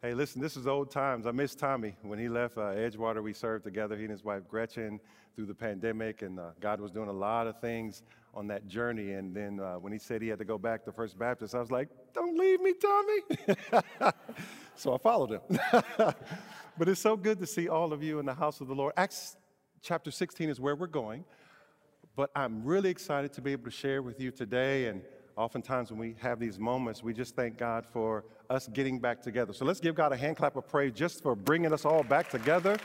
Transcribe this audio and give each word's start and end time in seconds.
Hey, 0.00 0.14
listen, 0.14 0.40
this 0.40 0.56
is 0.56 0.68
old 0.68 0.92
times. 0.92 1.26
I 1.26 1.32
miss 1.32 1.56
Tommy. 1.56 1.96
When 2.02 2.20
he 2.20 2.28
left 2.28 2.56
uh, 2.56 2.70
Edgewater, 2.70 3.20
we 3.20 3.32
served 3.32 3.64
together, 3.64 3.96
he 3.96 4.02
and 4.02 4.12
his 4.12 4.22
wife 4.22 4.46
Gretchen, 4.48 5.00
through 5.34 5.46
the 5.46 5.54
pandemic, 5.56 6.22
and 6.22 6.38
uh, 6.38 6.50
God 6.60 6.80
was 6.80 6.92
doing 6.92 7.08
a 7.08 7.12
lot 7.12 7.48
of 7.48 7.60
things 7.60 8.04
on 8.32 8.46
that 8.46 8.68
journey. 8.68 9.14
And 9.14 9.34
then 9.34 9.58
uh, 9.58 9.74
when 9.74 9.92
he 9.92 9.98
said 9.98 10.22
he 10.22 10.28
had 10.28 10.38
to 10.38 10.44
go 10.44 10.56
back 10.56 10.84
to 10.84 10.92
First 10.92 11.18
Baptist, 11.18 11.52
I 11.52 11.58
was 11.58 11.72
like, 11.72 11.88
don't 12.14 12.38
leave 12.38 12.60
me, 12.60 12.74
Tommy. 12.74 14.12
so 14.76 14.94
I 14.94 14.98
followed 14.98 15.32
him. 15.32 15.58
but 16.78 16.88
it's 16.88 17.00
so 17.00 17.16
good 17.16 17.40
to 17.40 17.46
see 17.46 17.68
all 17.68 17.92
of 17.92 18.00
you 18.00 18.20
in 18.20 18.26
the 18.26 18.34
house 18.34 18.60
of 18.60 18.68
the 18.68 18.76
Lord. 18.76 18.92
Acts 18.96 19.36
chapter 19.82 20.12
16 20.12 20.48
is 20.48 20.60
where 20.60 20.76
we're 20.76 20.86
going. 20.86 21.24
But 22.14 22.30
I'm 22.36 22.62
really 22.62 22.90
excited 22.90 23.32
to 23.32 23.40
be 23.40 23.50
able 23.50 23.64
to 23.64 23.72
share 23.72 24.00
with 24.00 24.20
you 24.20 24.30
today. 24.30 24.86
And 24.86 25.02
oftentimes 25.38 25.90
when 25.90 26.00
we 26.00 26.16
have 26.18 26.40
these 26.40 26.58
moments, 26.58 27.02
we 27.02 27.14
just 27.14 27.36
thank 27.36 27.56
God 27.56 27.86
for 27.92 28.24
us 28.50 28.68
getting 28.68 28.98
back 28.98 29.22
together. 29.22 29.52
So 29.52 29.64
let's 29.64 29.80
give 29.80 29.94
God 29.94 30.12
a 30.12 30.16
hand 30.16 30.36
clap 30.36 30.56
of 30.56 30.68
praise 30.68 30.92
just 30.92 31.22
for 31.22 31.36
bringing 31.36 31.72
us 31.72 31.84
all 31.84 32.02
back 32.02 32.28
together. 32.28 32.76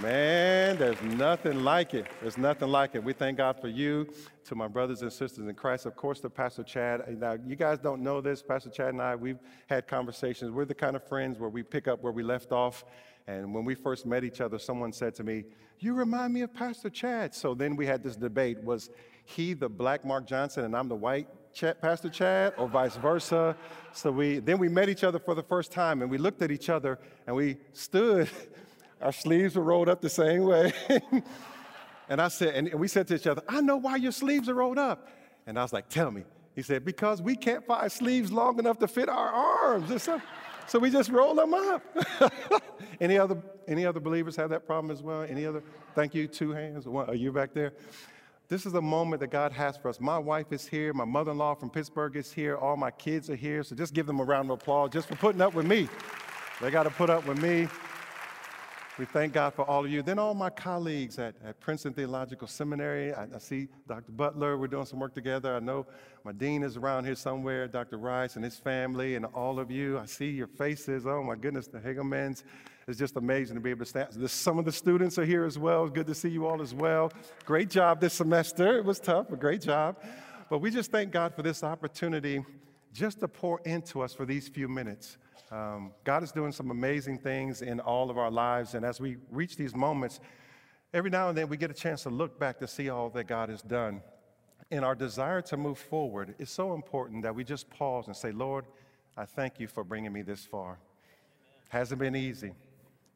Man, 0.00 0.76
there's 0.76 1.00
nothing 1.02 1.64
like 1.64 1.94
it. 1.94 2.06
There's 2.20 2.38
nothing 2.38 2.68
like 2.68 2.94
it. 2.94 3.02
We 3.02 3.14
thank 3.14 3.38
God 3.38 3.58
for 3.60 3.68
you, 3.68 4.06
to 4.44 4.54
my 4.54 4.68
brothers 4.68 5.02
and 5.02 5.12
sisters 5.12 5.48
in 5.48 5.54
Christ. 5.54 5.86
Of 5.86 5.96
course, 5.96 6.20
to 6.20 6.30
Pastor 6.30 6.62
Chad. 6.62 7.02
Now, 7.18 7.36
you 7.46 7.56
guys 7.56 7.78
don't 7.78 8.02
know 8.02 8.20
this. 8.20 8.42
Pastor 8.42 8.70
Chad 8.70 8.90
and 8.90 9.02
I, 9.02 9.16
we've 9.16 9.38
had 9.68 9.88
conversations. 9.88 10.52
We're 10.52 10.66
the 10.66 10.74
kind 10.74 10.94
of 10.96 11.08
friends 11.08 11.38
where 11.38 11.48
we 11.48 11.62
pick 11.62 11.88
up 11.88 12.02
where 12.02 12.12
we 12.12 12.22
left 12.22 12.52
off. 12.52 12.84
And 13.26 13.52
when 13.52 13.64
we 13.64 13.74
first 13.74 14.06
met 14.06 14.22
each 14.22 14.40
other, 14.40 14.58
someone 14.58 14.92
said 14.92 15.14
to 15.16 15.24
me, 15.24 15.46
You 15.80 15.94
remind 15.94 16.32
me 16.32 16.42
of 16.42 16.54
Pastor 16.54 16.90
Chad. 16.90 17.34
So 17.34 17.54
then 17.54 17.74
we 17.74 17.86
had 17.86 18.04
this 18.04 18.14
debate 18.14 18.62
was 18.62 18.90
he 19.24 19.54
the 19.54 19.68
black 19.68 20.04
Mark 20.04 20.26
Johnson 20.26 20.64
and 20.64 20.76
I'm 20.76 20.88
the 20.88 20.94
white 20.94 21.28
Ch- 21.56 21.80
Pastor 21.80 22.10
Chad, 22.10 22.52
or 22.58 22.68
vice 22.68 22.96
versa? 22.96 23.56
So 23.94 24.12
we, 24.12 24.40
then 24.40 24.58
we 24.58 24.68
met 24.68 24.90
each 24.90 25.04
other 25.04 25.18
for 25.18 25.34
the 25.34 25.42
first 25.42 25.72
time 25.72 26.02
and 26.02 26.10
we 26.10 26.18
looked 26.18 26.42
at 26.42 26.50
each 26.50 26.68
other 26.68 26.98
and 27.26 27.34
we 27.34 27.56
stood. 27.72 28.28
Our 29.00 29.12
sleeves 29.12 29.56
were 29.56 29.62
rolled 29.62 29.88
up 29.88 30.02
the 30.02 30.10
same 30.10 30.44
way. 30.44 30.74
and 32.10 32.20
I 32.20 32.28
said, 32.28 32.54
and 32.54 32.74
we 32.74 32.88
said 32.88 33.06
to 33.08 33.14
each 33.14 33.26
other, 33.26 33.40
I 33.48 33.62
know 33.62 33.78
why 33.78 33.96
your 33.96 34.12
sleeves 34.12 34.50
are 34.50 34.54
rolled 34.54 34.78
up. 34.78 35.08
And 35.46 35.58
I 35.58 35.62
was 35.62 35.72
like, 35.72 35.88
Tell 35.88 36.10
me. 36.10 36.24
He 36.54 36.62
said, 36.62 36.84
Because 36.84 37.22
we 37.22 37.36
can't 37.36 37.64
find 37.66 37.90
sleeves 37.90 38.30
long 38.30 38.58
enough 38.58 38.78
to 38.80 38.88
fit 38.88 39.08
our 39.08 39.28
arms. 39.28 40.08
So, 40.68 40.78
we 40.78 40.90
just 40.90 41.10
roll 41.10 41.34
them 41.34 41.54
up. 41.54 41.82
any 43.00 43.16
other 43.18 43.40
any 43.68 43.86
other 43.86 44.00
believers 44.00 44.36
have 44.36 44.50
that 44.50 44.66
problem 44.66 44.90
as 44.90 45.02
well? 45.02 45.22
Any 45.22 45.46
other? 45.46 45.62
Thank 45.94 46.14
you. 46.14 46.26
Two 46.26 46.50
hands. 46.50 46.86
One, 46.86 47.08
are 47.08 47.14
you 47.14 47.32
back 47.32 47.54
there? 47.54 47.72
This 48.48 48.64
is 48.64 48.74
a 48.74 48.80
moment 48.80 49.18
that 49.20 49.32
God 49.32 49.50
has 49.50 49.76
for 49.76 49.88
us. 49.88 49.98
My 49.98 50.18
wife 50.18 50.52
is 50.52 50.68
here. 50.68 50.92
My 50.92 51.04
mother-in-law 51.04 51.56
from 51.56 51.68
Pittsburgh 51.68 52.14
is 52.14 52.32
here. 52.32 52.56
All 52.56 52.76
my 52.76 52.92
kids 52.92 53.28
are 53.28 53.34
here. 53.34 53.64
So 53.64 53.74
just 53.74 53.92
give 53.92 54.06
them 54.06 54.20
a 54.20 54.24
round 54.24 54.48
of 54.50 54.60
applause 54.60 54.90
just 54.90 55.08
for 55.08 55.16
putting 55.16 55.40
up 55.40 55.54
with 55.54 55.66
me. 55.66 55.88
They 56.60 56.70
got 56.70 56.84
to 56.84 56.90
put 56.90 57.10
up 57.10 57.26
with 57.26 57.42
me. 57.42 57.66
We 58.98 59.04
thank 59.04 59.34
God 59.34 59.52
for 59.52 59.62
all 59.68 59.84
of 59.84 59.90
you. 59.90 60.00
Then 60.00 60.18
all 60.18 60.32
my 60.32 60.48
colleagues 60.48 61.18
at, 61.18 61.34
at 61.44 61.60
Princeton 61.60 61.92
Theological 61.92 62.48
Seminary. 62.48 63.12
I, 63.12 63.24
I, 63.24 63.38
see 63.38 63.68
Dr. 63.86 64.10
Butler. 64.10 64.56
We're 64.56 64.68
doing 64.68 64.86
some 64.86 64.98
work 65.00 65.14
together. 65.14 65.54
I 65.54 65.60
know 65.60 65.86
my 66.24 66.32
dean 66.32 66.62
is 66.62 66.78
around 66.78 67.04
here 67.04 67.14
somewhere, 67.14 67.68
Dr. 67.68 67.98
Rice 67.98 68.36
and 68.36 68.44
his 68.44 68.56
family, 68.56 69.16
and 69.16 69.26
all 69.26 69.60
of 69.60 69.70
you. 69.70 69.98
I 69.98 70.06
see 70.06 70.30
your 70.30 70.46
faces. 70.46 71.06
Oh 71.06 71.22
my 71.22 71.34
goodness, 71.34 71.66
the 71.66 71.78
Hagelmans. 71.78 72.42
It's 72.88 72.98
just 72.98 73.16
amazing 73.16 73.56
to 73.56 73.60
be 73.60 73.68
able 73.68 73.84
to 73.84 73.86
stand. 73.86 74.30
Some 74.30 74.58
of 74.58 74.64
the 74.64 74.72
students 74.72 75.18
are 75.18 75.26
here 75.26 75.44
as 75.44 75.58
well. 75.58 75.88
Good 75.88 76.06
to 76.06 76.14
see 76.14 76.30
you 76.30 76.46
all 76.46 76.62
as 76.62 76.72
well. 76.72 77.12
Great 77.44 77.68
job 77.68 78.00
this 78.00 78.14
semester. 78.14 78.78
It 78.78 78.84
was 78.86 78.98
tough, 78.98 79.26
but 79.28 79.38
great 79.38 79.60
job. 79.60 80.02
But 80.48 80.60
we 80.60 80.70
just 80.70 80.90
thank 80.90 81.10
God 81.10 81.34
for 81.34 81.42
this 81.42 81.62
opportunity 81.62 82.42
just 82.94 83.20
to 83.20 83.28
pour 83.28 83.60
into 83.66 84.00
us 84.00 84.14
for 84.14 84.24
these 84.24 84.48
few 84.48 84.68
minutes. 84.68 85.18
Um, 85.56 85.92
God 86.04 86.22
is 86.22 86.32
doing 86.32 86.52
some 86.52 86.70
amazing 86.70 87.18
things 87.18 87.62
in 87.62 87.80
all 87.80 88.10
of 88.10 88.18
our 88.18 88.30
lives. 88.30 88.74
And 88.74 88.84
as 88.84 89.00
we 89.00 89.16
reach 89.30 89.56
these 89.56 89.74
moments, 89.74 90.20
every 90.92 91.08
now 91.08 91.30
and 91.30 91.38
then 91.38 91.48
we 91.48 91.56
get 91.56 91.70
a 91.70 91.74
chance 91.74 92.02
to 92.02 92.10
look 92.10 92.38
back 92.38 92.58
to 92.58 92.68
see 92.68 92.90
all 92.90 93.08
that 93.10 93.24
God 93.24 93.48
has 93.48 93.62
done. 93.62 94.02
In 94.70 94.84
our 94.84 94.94
desire 94.94 95.40
to 95.42 95.56
move 95.56 95.78
forward, 95.78 96.34
it's 96.38 96.50
so 96.50 96.74
important 96.74 97.22
that 97.22 97.34
we 97.34 97.42
just 97.42 97.70
pause 97.70 98.06
and 98.06 98.14
say, 98.14 98.32
Lord, 98.32 98.66
I 99.16 99.24
thank 99.24 99.58
you 99.58 99.66
for 99.66 99.82
bringing 99.82 100.12
me 100.12 100.20
this 100.20 100.44
far. 100.44 100.72
Amen. 100.72 100.78
Hasn't 101.70 102.00
been 102.00 102.16
easy. 102.16 102.52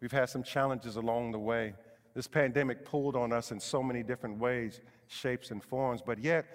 We've 0.00 0.12
had 0.12 0.30
some 0.30 0.42
challenges 0.42 0.96
along 0.96 1.32
the 1.32 1.38
way. 1.38 1.74
This 2.14 2.26
pandemic 2.26 2.86
pulled 2.86 3.16
on 3.16 3.34
us 3.34 3.50
in 3.52 3.60
so 3.60 3.82
many 3.82 4.02
different 4.02 4.38
ways, 4.38 4.80
shapes, 5.08 5.50
and 5.50 5.62
forms, 5.62 6.00
but 6.00 6.18
yet, 6.18 6.46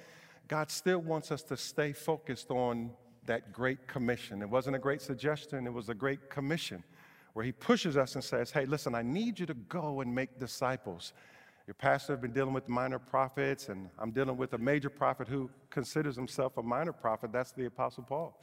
God 0.48 0.72
still 0.72 1.00
wants 1.00 1.32
us 1.32 1.44
to 1.44 1.58
stay 1.58 1.94
focused 1.94 2.50
on 2.50 2.92
that 3.26 3.52
great 3.52 3.88
commission. 3.88 4.42
It 4.42 4.50
wasn't 4.50 4.76
a 4.76 4.80
great 4.80 5.02
suggestion, 5.02 5.68
it 5.68 5.74
was 5.74 5.90
a 5.90 5.94
great 5.94 6.30
commission 6.30 6.84
where 7.34 7.44
he 7.44 7.52
pushes 7.52 7.98
us 7.98 8.16
and 8.16 8.24
says, 8.24 8.52
Hey, 8.52 8.66
listen, 8.66 8.96
I 8.96 9.02
need 9.02 9.40
you 9.40 9.46
to 9.46 9.54
go 9.54 10.02
and 10.02 10.14
make 10.14 10.40
disciples. 10.40 11.14
Your 11.68 11.74
pastor 11.74 12.14
has 12.14 12.22
been 12.22 12.32
dealing 12.32 12.54
with 12.54 12.70
minor 12.70 13.00
prophets, 13.00 13.70
and 13.70 13.90
I'm 13.98 14.12
dealing 14.12 14.38
with 14.38 14.54
a 14.54 14.58
major 14.58 14.90
prophet 14.90 15.28
who 15.28 15.50
considers 15.70 16.16
himself 16.16 16.58
a 16.58 16.64
minor 16.64 16.94
prophet. 16.94 17.32
That's 17.34 17.52
the 17.52 17.66
Apostle 17.66 18.04
Paul. 18.04 18.40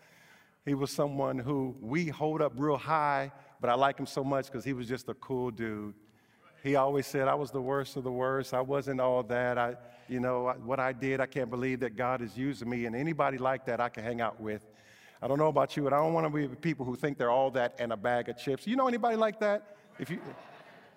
He 0.66 0.74
was 0.74 0.90
someone 0.90 1.38
who 1.38 1.74
we 1.80 2.08
hold 2.08 2.42
up 2.42 2.52
real 2.56 2.76
high, 2.76 3.32
but 3.60 3.70
I 3.70 3.74
like 3.74 3.98
him 3.98 4.06
so 4.06 4.22
much 4.22 4.46
because 4.46 4.64
he 4.64 4.72
was 4.72 4.88
just 4.88 5.08
a 5.08 5.14
cool 5.14 5.50
dude. 5.50 5.94
He 6.62 6.76
always 6.76 7.06
said, 7.06 7.28
I 7.28 7.34
was 7.34 7.50
the 7.50 7.62
worst 7.62 7.96
of 7.96 8.04
the 8.04 8.12
worst. 8.12 8.54
I 8.54 8.60
wasn't 8.60 9.00
all 9.00 9.22
that. 9.24 9.56
I, 9.56 9.76
you 10.08 10.20
know, 10.20 10.54
what 10.64 10.78
I 10.78 10.92
did, 10.92 11.20
I 11.20 11.26
can't 11.26 11.50
believe 11.50 11.80
that 11.80 11.96
God 11.96 12.22
is 12.22 12.36
using 12.36 12.68
me. 12.68 12.86
And 12.86 12.94
anybody 12.94 13.38
like 13.38 13.64
that, 13.66 13.80
I 13.80 13.88
can 13.88 14.04
hang 14.04 14.20
out 14.20 14.40
with. 14.40 14.66
I 15.22 15.28
don't 15.28 15.38
know 15.38 15.46
about 15.46 15.76
you, 15.76 15.84
but 15.84 15.92
I 15.92 15.98
don't 15.98 16.12
want 16.12 16.26
to 16.26 16.30
be 16.30 16.48
people 16.56 16.84
who 16.84 16.96
think 16.96 17.16
they're 17.16 17.30
all 17.30 17.52
that 17.52 17.76
and 17.78 17.92
a 17.92 17.96
bag 17.96 18.28
of 18.28 18.36
chips. 18.36 18.66
You 18.66 18.74
know 18.74 18.88
anybody 18.88 19.16
like 19.16 19.38
that? 19.38 19.76
If 20.00 20.10
you, 20.10 20.20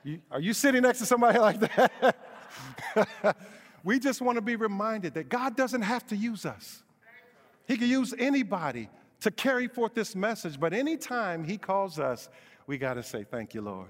you 0.03 0.19
are 0.31 0.39
you 0.41 0.53
sitting 0.53 0.81
next 0.81 0.97
to 0.99 1.05
somebody 1.05 1.37
like 1.49 1.59
that? 1.59 3.37
we 3.83 3.99
just 3.99 4.21
want 4.21 4.37
to 4.37 4.41
be 4.41 4.55
reminded 4.55 5.13
that 5.13 5.29
God 5.29 5.55
doesn't 5.55 5.83
have 5.83 6.07
to 6.07 6.15
use 6.15 6.43
us. 6.43 6.81
He 7.67 7.77
can 7.77 7.87
use 7.87 8.15
anybody 8.17 8.89
to 9.21 9.29
carry 9.29 9.67
forth 9.67 9.93
this 9.93 10.15
message, 10.15 10.59
but 10.59 10.73
anytime 10.73 11.43
He 11.43 11.57
calls 11.57 11.99
us, 11.99 12.27
we 12.65 12.79
got 12.79 12.95
to 12.95 13.03
say, 13.03 13.23
Thank 13.23 13.53
you, 13.53 13.61
Lord, 13.61 13.89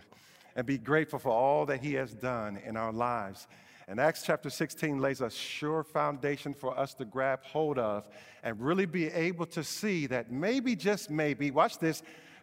and 0.58 0.66
be 0.66 0.78
grateful 0.78 1.20
for 1.20 1.32
all 1.32 1.66
that 1.68 1.80
He 1.82 1.94
has 1.94 2.14
done 2.14 2.58
in 2.58 2.76
our 2.76 2.92
lives. 2.92 3.48
And 3.88 4.00
Acts 4.00 4.24
chapter 4.24 4.50
16 4.50 5.00
lays 5.00 5.22
a 5.22 5.30
sure 5.30 5.84
foundation 5.84 6.56
for 6.56 6.78
us 6.78 6.96
to 6.96 7.06
grab 7.06 7.44
hold 7.44 7.78
of 7.78 8.10
and 8.42 8.60
really 8.60 8.88
be 8.88 9.08
able 9.08 9.46
to 9.48 9.64
see 9.64 10.08
that 10.08 10.32
maybe, 10.32 10.76
just 10.76 11.12
maybe, 11.12 11.52
watch 11.52 11.78
this, 11.78 12.02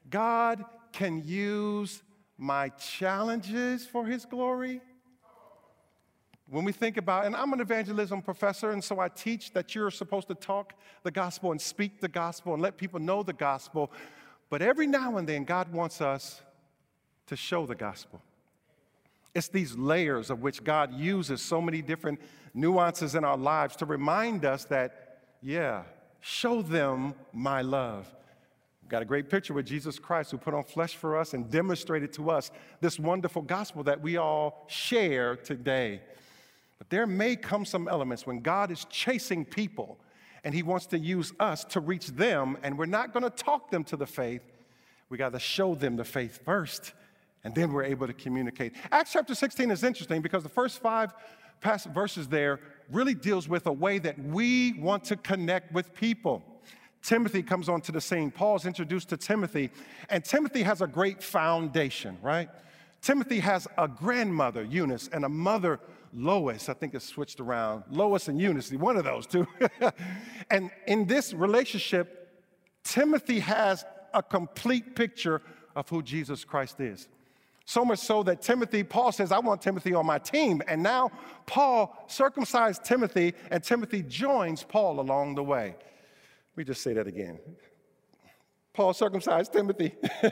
God 0.08 0.64
can 0.92 1.22
use 1.24 2.02
my 2.38 2.68
challenges 2.70 3.84
for 3.86 4.06
his 4.06 4.24
glory. 4.24 4.80
When 6.48 6.64
we 6.64 6.72
think 6.72 6.96
about, 6.96 7.24
and 7.24 7.34
I'm 7.34 7.52
an 7.52 7.60
evangelism 7.60 8.22
professor, 8.22 8.70
and 8.70 8.84
so 8.84 9.00
I 9.00 9.08
teach 9.08 9.52
that 9.52 9.74
you're 9.74 9.90
supposed 9.90 10.28
to 10.28 10.34
talk 10.34 10.74
the 11.02 11.10
gospel 11.10 11.50
and 11.50 11.60
speak 11.60 12.00
the 12.00 12.08
gospel 12.08 12.52
and 12.52 12.62
let 12.62 12.76
people 12.76 13.00
know 13.00 13.22
the 13.22 13.32
gospel. 13.32 13.90
But 14.50 14.62
every 14.62 14.86
now 14.86 15.16
and 15.16 15.28
then, 15.28 15.44
God 15.44 15.72
wants 15.72 16.00
us 16.00 16.42
to 17.26 17.36
show 17.36 17.66
the 17.66 17.74
gospel. 17.74 18.20
It's 19.34 19.48
these 19.48 19.76
layers 19.76 20.30
of 20.30 20.42
which 20.42 20.62
God 20.62 20.92
uses 20.92 21.40
so 21.40 21.60
many 21.60 21.80
different 21.80 22.20
nuances 22.54 23.14
in 23.14 23.24
our 23.24 23.36
lives 23.36 23.76
to 23.76 23.86
remind 23.86 24.44
us 24.44 24.64
that, 24.66 25.20
yeah, 25.42 25.84
show 26.20 26.60
them 26.60 27.14
my 27.32 27.62
love. 27.62 28.12
We've 28.82 28.90
got 28.90 29.00
a 29.00 29.06
great 29.06 29.30
picture 29.30 29.54
with 29.54 29.64
Jesus 29.64 29.98
Christ 29.98 30.30
who 30.30 30.38
put 30.38 30.52
on 30.52 30.64
flesh 30.64 30.96
for 30.96 31.16
us 31.16 31.32
and 31.32 31.50
demonstrated 31.50 32.12
to 32.14 32.30
us 32.30 32.50
this 32.80 32.98
wonderful 32.98 33.42
gospel 33.42 33.82
that 33.84 34.02
we 34.02 34.18
all 34.18 34.66
share 34.68 35.36
today. 35.36 36.02
But 36.78 36.90
there 36.90 37.06
may 37.06 37.36
come 37.36 37.64
some 37.64 37.88
elements 37.88 38.26
when 38.26 38.40
God 38.40 38.70
is 38.70 38.84
chasing 38.90 39.46
people 39.46 39.98
and 40.44 40.54
he 40.54 40.62
wants 40.62 40.86
to 40.86 40.98
use 40.98 41.32
us 41.38 41.64
to 41.66 41.78
reach 41.78 42.08
them, 42.08 42.58
and 42.64 42.76
we're 42.76 42.86
not 42.86 43.12
going 43.12 43.22
to 43.22 43.30
talk 43.30 43.70
them 43.70 43.84
to 43.84 43.96
the 43.96 44.06
faith. 44.06 44.42
We 45.08 45.16
got 45.16 45.32
to 45.32 45.38
show 45.38 45.76
them 45.76 45.96
the 45.96 46.04
faith 46.04 46.40
first 46.44 46.92
and 47.44 47.54
then 47.54 47.72
we're 47.72 47.84
able 47.84 48.06
to 48.06 48.12
communicate. 48.12 48.74
Acts 48.90 49.12
chapter 49.12 49.34
16 49.34 49.70
is 49.70 49.82
interesting 49.82 50.22
because 50.22 50.42
the 50.42 50.48
first 50.48 50.80
five 50.80 51.12
verses 51.92 52.28
there 52.28 52.60
really 52.90 53.14
deals 53.14 53.48
with 53.48 53.66
a 53.66 53.72
way 53.72 53.98
that 53.98 54.18
we 54.18 54.74
want 54.74 55.04
to 55.04 55.16
connect 55.16 55.72
with 55.72 55.94
people. 55.94 56.42
Timothy 57.02 57.42
comes 57.42 57.68
onto 57.68 57.90
the 57.90 58.00
scene. 58.00 58.30
Paul's 58.30 58.64
introduced 58.64 59.08
to 59.08 59.16
Timothy, 59.16 59.70
and 60.08 60.24
Timothy 60.24 60.62
has 60.62 60.82
a 60.82 60.86
great 60.86 61.22
foundation, 61.22 62.16
right? 62.22 62.48
Timothy 63.00 63.40
has 63.40 63.66
a 63.76 63.88
grandmother, 63.88 64.62
Eunice, 64.62 65.08
and 65.12 65.24
a 65.24 65.28
mother, 65.28 65.80
Lois. 66.14 66.68
I 66.68 66.74
think 66.74 66.94
it's 66.94 67.04
switched 67.04 67.40
around. 67.40 67.82
Lois 67.90 68.28
and 68.28 68.40
Eunice, 68.40 68.70
one 68.72 68.96
of 68.96 69.04
those 69.04 69.26
two. 69.26 69.46
and 70.50 70.70
in 70.86 71.06
this 71.06 71.32
relationship, 71.32 72.28
Timothy 72.84 73.40
has 73.40 73.84
a 74.14 74.22
complete 74.22 74.94
picture 74.94 75.42
of 75.74 75.88
who 75.88 76.02
Jesus 76.02 76.44
Christ 76.44 76.78
is. 76.78 77.08
So 77.64 77.84
much 77.84 78.00
so 78.00 78.22
that 78.24 78.42
Timothy, 78.42 78.82
Paul 78.82 79.12
says, 79.12 79.32
I 79.32 79.38
want 79.38 79.62
Timothy 79.62 79.94
on 79.94 80.04
my 80.04 80.18
team. 80.18 80.62
And 80.66 80.82
now 80.82 81.10
Paul 81.46 82.04
circumcised 82.08 82.84
Timothy, 82.84 83.34
and 83.50 83.62
Timothy 83.62 84.02
joins 84.02 84.62
Paul 84.64 85.00
along 85.00 85.36
the 85.36 85.44
way. 85.44 85.76
Let 85.76 86.56
me 86.56 86.64
just 86.64 86.82
say 86.82 86.92
that 86.94 87.06
again. 87.06 87.38
Paul 88.72 88.92
circumcised 88.94 89.52
Timothy. 89.52 89.94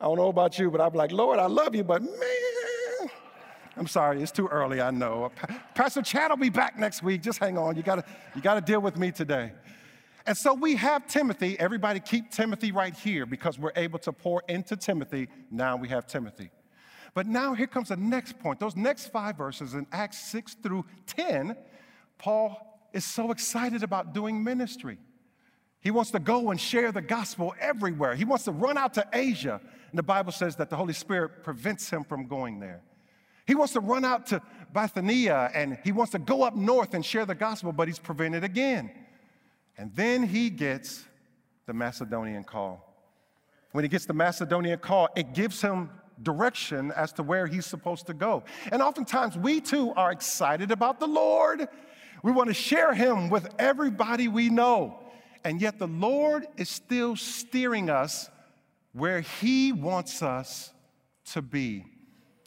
I 0.00 0.06
don't 0.06 0.16
know 0.16 0.28
about 0.28 0.58
you, 0.58 0.70
but 0.70 0.80
I'm 0.80 0.94
like, 0.94 1.12
Lord, 1.12 1.38
I 1.38 1.46
love 1.46 1.74
you, 1.74 1.84
but 1.84 2.02
man, 2.02 3.10
I'm 3.76 3.86
sorry, 3.86 4.22
it's 4.22 4.30
too 4.30 4.46
early, 4.48 4.80
I 4.80 4.90
know. 4.90 5.32
Pastor 5.74 6.02
Chad 6.02 6.30
will 6.30 6.36
be 6.36 6.48
back 6.48 6.78
next 6.78 7.02
week. 7.02 7.22
Just 7.22 7.38
hang 7.38 7.58
on. 7.58 7.76
You 7.76 7.82
gotta, 7.82 8.04
you 8.34 8.40
gotta 8.40 8.60
deal 8.60 8.80
with 8.80 8.96
me 8.96 9.10
today. 9.10 9.52
And 10.26 10.36
so 10.36 10.54
we 10.54 10.76
have 10.76 11.06
Timothy. 11.06 11.58
Everybody 11.58 12.00
keep 12.00 12.30
Timothy 12.30 12.72
right 12.72 12.94
here 12.94 13.26
because 13.26 13.58
we're 13.58 13.72
able 13.76 13.98
to 14.00 14.12
pour 14.12 14.42
into 14.48 14.76
Timothy. 14.76 15.28
Now 15.50 15.76
we 15.76 15.88
have 15.88 16.06
Timothy. 16.06 16.50
But 17.12 17.26
now 17.26 17.54
here 17.54 17.66
comes 17.66 17.88
the 17.88 17.96
next 17.96 18.38
point. 18.38 18.58
Those 18.58 18.74
next 18.74 19.08
five 19.08 19.36
verses 19.36 19.74
in 19.74 19.86
Acts 19.92 20.18
6 20.30 20.56
through 20.62 20.86
10, 21.06 21.56
Paul 22.18 22.88
is 22.92 23.04
so 23.04 23.30
excited 23.30 23.82
about 23.82 24.14
doing 24.14 24.42
ministry. 24.42 24.98
He 25.80 25.90
wants 25.90 26.10
to 26.12 26.18
go 26.18 26.50
and 26.50 26.58
share 26.58 26.90
the 26.90 27.02
gospel 27.02 27.54
everywhere. 27.60 28.14
He 28.14 28.24
wants 28.24 28.44
to 28.44 28.52
run 28.52 28.78
out 28.78 28.94
to 28.94 29.06
Asia. 29.12 29.60
And 29.90 29.98
the 29.98 30.02
Bible 30.02 30.32
says 30.32 30.56
that 30.56 30.70
the 30.70 30.76
Holy 30.76 30.94
Spirit 30.94 31.44
prevents 31.44 31.90
him 31.90 32.02
from 32.02 32.26
going 32.26 32.58
there. 32.58 32.82
He 33.46 33.54
wants 33.54 33.74
to 33.74 33.80
run 33.80 34.06
out 34.06 34.26
to 34.28 34.40
Bithynia 34.72 35.50
and 35.54 35.78
he 35.84 35.92
wants 35.92 36.12
to 36.12 36.18
go 36.18 36.42
up 36.42 36.56
north 36.56 36.94
and 36.94 37.04
share 37.04 37.26
the 37.26 37.34
gospel, 37.34 37.72
but 37.72 37.88
he's 37.88 37.98
prevented 37.98 38.42
again. 38.42 38.90
And 39.76 39.94
then 39.94 40.22
he 40.22 40.50
gets 40.50 41.04
the 41.66 41.72
Macedonian 41.72 42.44
call. 42.44 42.94
When 43.72 43.84
he 43.84 43.88
gets 43.88 44.06
the 44.06 44.14
Macedonian 44.14 44.78
call, 44.78 45.08
it 45.16 45.34
gives 45.34 45.60
him 45.60 45.90
direction 46.22 46.92
as 46.92 47.12
to 47.14 47.22
where 47.22 47.46
he's 47.46 47.66
supposed 47.66 48.06
to 48.06 48.14
go. 48.14 48.44
And 48.70 48.80
oftentimes 48.80 49.36
we 49.36 49.60
too 49.60 49.92
are 49.94 50.12
excited 50.12 50.70
about 50.70 51.00
the 51.00 51.08
Lord. 51.08 51.68
We 52.22 52.32
want 52.32 52.48
to 52.48 52.54
share 52.54 52.94
him 52.94 53.30
with 53.30 53.48
everybody 53.58 54.28
we 54.28 54.48
know. 54.48 55.00
And 55.42 55.60
yet 55.60 55.78
the 55.78 55.88
Lord 55.88 56.46
is 56.56 56.70
still 56.70 57.16
steering 57.16 57.90
us 57.90 58.30
where 58.92 59.20
he 59.20 59.72
wants 59.72 60.22
us 60.22 60.72
to 61.32 61.42
be. 61.42 61.84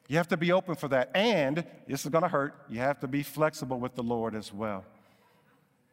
You 0.07 0.15
have 0.18 0.30
to 0.30 0.38
be 0.38 0.53
open 0.53 0.75
for 0.75 0.88
that. 0.88 1.12
And 1.13 1.65
this 1.88 2.06
is 2.06 2.12
going 2.12 2.21
to 2.21 2.30
hurt. 2.30 2.56
You 2.69 2.80
have 2.80 3.00
to 3.01 3.07
be 3.07 3.21
flexible 3.21 3.80
with 3.80 3.95
the 3.95 4.03
Lord 4.03 4.33
as 4.33 4.53
well. 4.53 4.85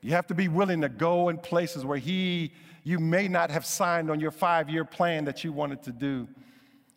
You 0.05 0.11
have 0.11 0.27
to 0.27 0.35
be 0.35 0.49
willing 0.49 0.83
to 0.83 0.91
go 0.91 1.31
in 1.31 1.39
places 1.39 1.83
where 1.83 1.97
He, 1.97 2.53
you 2.83 2.99
may 2.99 3.27
not 3.27 3.51
have 3.51 3.65
signed 3.65 4.11
on 4.11 4.21
your 4.21 4.33
five 4.33 4.69
year 4.69 4.85
plan 4.85 5.25
that 5.25 5.43
you 5.43 5.51
wanted 5.51 5.83
to 5.85 5.93
do. 5.93 6.29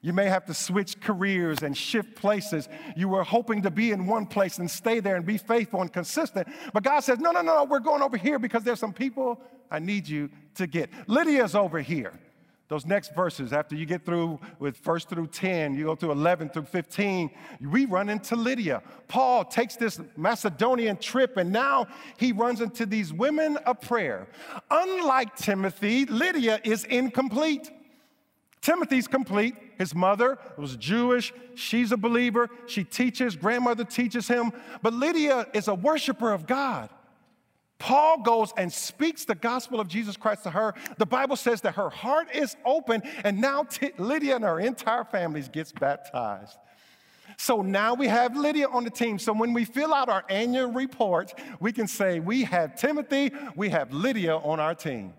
You 0.01 0.11
may 0.11 0.25
have 0.25 0.43
to 0.47 0.53
switch 0.53 0.99
careers 0.99 1.63
and 1.63 1.75
shift 1.75 2.17
places. 2.17 2.67
You 2.97 3.07
were 3.07 3.23
hoping 3.23 3.61
to 3.61 3.71
be 3.71 3.93
in 3.93 4.07
one 4.07 4.25
place 4.25 4.57
and 4.57 4.69
stay 4.69 4.99
there 4.99 5.15
and 5.15 5.25
be 5.25 5.37
faithful 5.37 5.79
and 5.79 5.91
consistent. 5.91 6.49
But 6.73 6.83
God 6.83 6.99
says, 6.99 7.19
no, 7.19 7.31
no, 7.31 7.41
no, 7.41 7.55
no, 7.55 7.63
we're 7.63 7.79
going 7.79 8.01
over 8.01 8.17
here 8.17 8.39
because 8.39 8.63
there's 8.63 8.79
some 8.79 8.93
people 8.93 9.39
I 9.71 9.79
need 9.79 10.05
you 10.05 10.29
to 10.55 10.67
get. 10.67 10.89
Lydia's 11.07 11.55
over 11.55 11.79
here. 11.79 12.11
Those 12.69 12.85
next 12.85 13.15
verses, 13.15 13.53
after 13.53 13.75
you 13.75 13.85
get 13.85 14.05
through 14.05 14.39
with 14.59 14.75
first 14.75 15.07
through 15.07 15.27
10, 15.27 15.75
you 15.75 15.85
go 15.85 15.95
through 15.95 16.11
11 16.11 16.49
through 16.49 16.65
15, 16.65 17.31
we 17.61 17.85
run 17.85 18.09
into 18.09 18.35
Lydia. 18.35 18.83
Paul 19.07 19.45
takes 19.45 19.77
this 19.77 20.01
Macedonian 20.17 20.97
trip 20.97 21.37
and 21.37 21.53
now 21.53 21.87
he 22.17 22.33
runs 22.33 22.59
into 22.59 22.85
these 22.85 23.13
women 23.13 23.55
of 23.57 23.79
prayer. 23.79 24.27
Unlike 24.69 25.37
Timothy, 25.37 26.05
Lydia 26.05 26.59
is 26.65 26.83
incomplete. 26.83 27.71
Timothy's 28.59 29.07
complete. 29.07 29.55
His 29.77 29.95
mother 29.95 30.37
was 30.57 30.75
Jewish. 30.75 31.31
She's 31.55 31.93
a 31.93 31.97
believer. 31.97 32.49
She 32.65 32.83
teaches, 32.83 33.37
grandmother 33.37 33.85
teaches 33.85 34.27
him. 34.27 34.51
But 34.81 34.93
Lydia 34.93 35.47
is 35.53 35.69
a 35.69 35.73
worshiper 35.73 36.33
of 36.33 36.45
God. 36.45 36.89
Paul 37.79 38.21
goes 38.21 38.53
and 38.57 38.71
speaks 38.71 39.25
the 39.25 39.35
gospel 39.35 39.79
of 39.79 39.87
Jesus 39.87 40.17
Christ 40.17 40.43
to 40.43 40.49
her. 40.49 40.73
The 40.97 41.05
Bible 41.05 41.35
says 41.35 41.61
that 41.61 41.75
her 41.75 41.89
heart 41.89 42.27
is 42.33 42.55
open, 42.65 43.03
and 43.23 43.39
now 43.39 43.63
T- 43.63 43.91
Lydia 43.97 44.35
and 44.35 44.43
her 44.43 44.59
entire 44.59 45.03
family 45.03 45.43
gets 45.43 45.71
baptized. 45.71 46.57
So 47.37 47.61
now 47.61 47.93
we 47.93 48.07
have 48.07 48.35
Lydia 48.35 48.67
on 48.67 48.83
the 48.83 48.89
team. 48.89 49.19
So 49.19 49.31
when 49.31 49.53
we 49.53 49.63
fill 49.63 49.93
out 49.93 50.09
our 50.09 50.23
annual 50.27 50.71
report, 50.71 51.33
we 51.59 51.71
can 51.71 51.87
say 51.87 52.19
we 52.19 52.43
have 52.45 52.75
Timothy, 52.75 53.31
we 53.55 53.69
have 53.69 53.93
Lydia 53.93 54.37
on 54.37 54.59
our 54.59 54.73
team. 54.73 55.13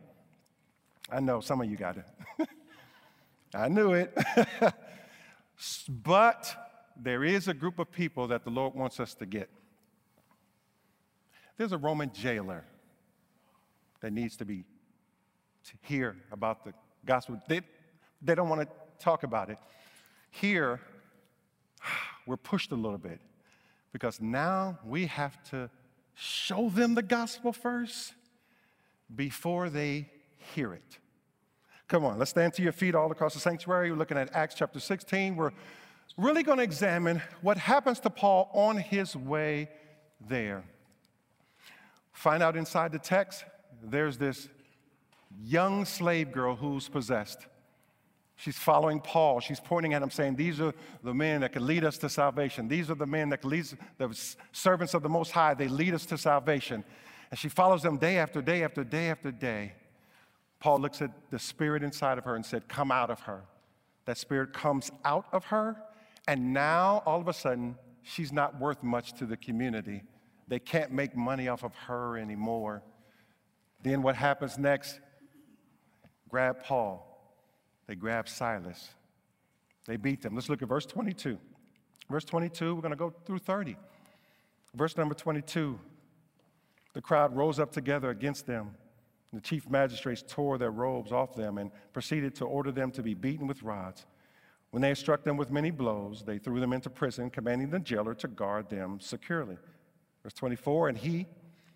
I 1.11 1.21
know 1.21 1.41
some 1.41 1.61
of 1.61 1.71
you 1.71 1.77
got 1.77 1.97
it. 1.97 2.07
I 3.55 3.69
knew 3.69 3.93
it. 3.93 4.17
but 5.89 6.55
there 6.97 7.25
is 7.25 7.47
a 7.47 7.55
group 7.55 7.79
of 7.79 7.93
people 7.93 8.27
that 8.29 8.45
the 8.45 8.51
Lord 8.51 8.75
wants 8.75 8.99
us 8.99 9.15
to 9.15 9.27
get. 9.27 9.49
There's 11.59 11.73
a 11.73 11.79
Roman 11.79 12.13
jailer 12.13 12.65
that 14.01 14.13
needs 14.13 14.37
to 14.37 14.45
be 14.45 14.65
to 15.65 15.73
hear 15.83 16.17
about 16.31 16.65
the 16.65 16.73
gospel. 17.05 17.43
They, 17.49 17.61
they 18.23 18.37
don't 18.37 18.49
want 18.49 18.63
to 18.63 18.69
talk 19.01 19.25
about 19.25 19.51
it. 19.51 19.59
Here, 20.31 20.81
we're 22.27 22.37
pushed 22.37 22.71
a 22.71 22.77
little 22.77 22.99
bit 22.99 23.21
because 23.93 24.21
now 24.21 24.79
we 24.85 25.07
have 25.07 25.43
to 25.51 25.69
show 26.15 26.71
them 26.71 26.95
the 26.95 27.03
gospel 27.03 27.53
first 27.53 28.15
before 29.15 29.69
they 29.69 30.09
hear 30.55 30.73
it. 30.73 30.99
Come 31.89 32.05
on, 32.05 32.19
let's 32.19 32.31
stand 32.31 32.53
to 32.55 32.63
your 32.63 32.73
feet 32.73 32.95
all 32.95 33.11
across 33.11 33.35
the 33.35 33.41
sanctuary. 33.41 33.91
We're 33.91 33.97
looking 33.97 34.19
at 34.19 34.33
Acts 34.33 34.55
chapter 34.55 34.79
16. 34.79 35.35
We're 35.35 35.53
really 36.17 36.45
going 36.45 36.59
to 36.59 36.65
examine 36.65 37.21
what 37.41 37.57
happens 37.57 37.99
to 38.01 38.11
Paul 38.11 38.49
on 38.53 38.77
his 38.77 39.17
way 39.17 39.71
there. 40.21 40.65
Find 42.19 42.43
out 42.43 42.57
inside 42.57 42.91
the 42.91 42.99
text, 42.99 43.45
there's 43.81 44.19
this 44.19 44.49
young 45.41 45.85
slave 45.85 46.33
girl 46.33 46.57
who's 46.57 46.89
possessed. 46.89 47.47
She's 48.35 48.59
following 48.59 48.99
Paul. 48.99 49.39
She's 49.39 49.61
pointing 49.61 49.95
at 49.95 50.03
him, 50.03 50.11
saying, 50.11 50.35
These 50.35 50.61
are 50.61 50.75
the 51.05 51.15
men 51.15 51.43
that 51.43 51.53
can 51.53 51.65
lead 51.65 51.85
us 51.85 51.97
to 51.99 52.09
salvation. 52.09 52.67
These 52.67 52.91
are 52.91 52.97
the 52.97 53.07
men 53.07 53.29
that 53.29 53.43
can 53.43 53.51
lead 53.51 53.67
the 53.99 54.21
servants 54.51 54.95
of 54.95 55.05
the 55.05 55.09
Most 55.09 55.31
High. 55.31 55.55
They 55.55 55.69
lead 55.69 55.95
us 55.95 56.07
to 56.07 56.19
salvation. 56.19 56.83
And 57.31 57.39
she 57.39 57.49
follows 57.49 57.85
them 57.85 57.99
day 57.99 58.19
after 58.19 58.43
day 58.43 58.65
after 58.65 58.83
day 58.83 59.11
after 59.11 59.31
day. 59.31 59.75
Paul 60.59 60.81
looks 60.81 61.01
at 61.01 61.13
the 61.31 61.39
spirit 61.39 61.85
inside 61.85 62.19
of 62.19 62.25
her 62.25 62.35
and 62.35 62.45
said, 62.45 62.67
Come 62.67 62.91
out 62.91 63.11
of 63.11 63.21
her. 63.21 63.43
That 64.07 64.19
spirit 64.19 64.53
comes 64.53 64.91
out 65.05 65.27
of 65.31 65.45
her, 65.45 65.77
and 66.27 66.53
now 66.53 67.01
all 67.07 67.21
of 67.21 67.29
a 67.29 67.33
sudden, 67.33 67.77
she's 68.03 68.33
not 68.33 68.59
worth 68.59 68.83
much 68.83 69.13
to 69.19 69.25
the 69.25 69.37
community. 69.37 70.03
They 70.49 70.59
can't 70.59 70.91
make 70.91 71.17
money 71.17 71.49
off 71.49 71.63
of 71.63 71.75
her 71.75 72.17
anymore. 72.17 72.83
Then 73.83 74.03
what 74.03 74.17
happens 74.17 74.59
next? 74.59 75.01
Grab 76.29 76.63
Paul. 76.65 77.05
They 77.87 77.95
grab 77.95 78.29
Silas. 78.29 78.89
They 79.87 79.97
beat 79.97 80.23
them. 80.23 80.35
Let's 80.35 80.49
look 80.49 80.63
at 80.63 80.69
verse 80.69 80.87
22. 80.87 81.39
Verse 82.11 82.25
22, 82.25 82.75
we're 82.75 82.81
going 82.81 82.91
to 82.91 82.97
go 82.97 83.13
through 83.25 83.39
30. 83.39 83.77
Verse 84.75 84.97
number 84.97 85.15
22 85.15 85.79
the 86.95 87.03
crowd 87.03 87.37
rose 87.37 87.61
up 87.61 87.71
together 87.71 88.11
against 88.11 88.47
them. 88.47 88.75
The 89.33 89.41
chief 89.41 89.71
magistrates 89.71 90.25
tore 90.27 90.59
their 90.59 90.73
robes 90.73 91.13
off 91.13 91.37
them 91.37 91.59
and 91.59 91.71
proceeded 91.93 92.35
to 92.37 92.45
order 92.45 92.73
them 92.73 92.91
to 92.91 93.03
be 93.05 93.15
beaten 93.15 93.47
with 93.47 93.63
rods. 93.63 94.05
When 94.71 94.81
they 94.81 94.95
struck 94.95 95.23
them 95.23 95.37
with 95.37 95.53
many 95.53 95.71
blows, 95.71 96.25
they 96.25 96.39
threw 96.39 96.59
them 96.59 96.73
into 96.73 96.91
prison, 96.91 97.31
commanding 97.31 97.71
the 97.71 97.79
jailer 97.79 98.15
to 98.15 98.27
guard 98.27 98.69
them 98.69 98.99
securely. 99.01 99.59
Verse 100.23 100.35
24, 100.35 100.89
and 100.89 100.99
he, 100.99 101.27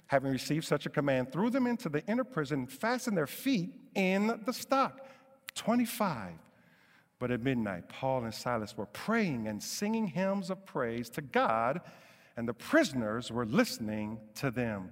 having 0.06 0.30
received 0.30 0.64
such 0.64 0.86
a 0.86 0.90
command, 0.90 1.32
threw 1.32 1.50
them 1.50 1.66
into 1.66 1.88
the 1.88 2.04
inner 2.06 2.24
prison, 2.24 2.60
and 2.60 2.72
fastened 2.72 3.16
their 3.16 3.26
feet 3.26 3.70
in 3.94 4.40
the 4.44 4.52
stock. 4.52 5.06
25. 5.54 6.32
But 7.18 7.30
at 7.30 7.40
midnight, 7.40 7.88
Paul 7.88 8.24
and 8.24 8.34
Silas 8.34 8.76
were 8.76 8.86
praying 8.86 9.46
and 9.46 9.62
singing 9.62 10.08
hymns 10.08 10.50
of 10.50 10.66
praise 10.66 11.08
to 11.10 11.22
God, 11.22 11.80
and 12.36 12.48
the 12.48 12.54
prisoners 12.54 13.30
were 13.30 13.46
listening 13.46 14.18
to 14.36 14.50
them. 14.50 14.90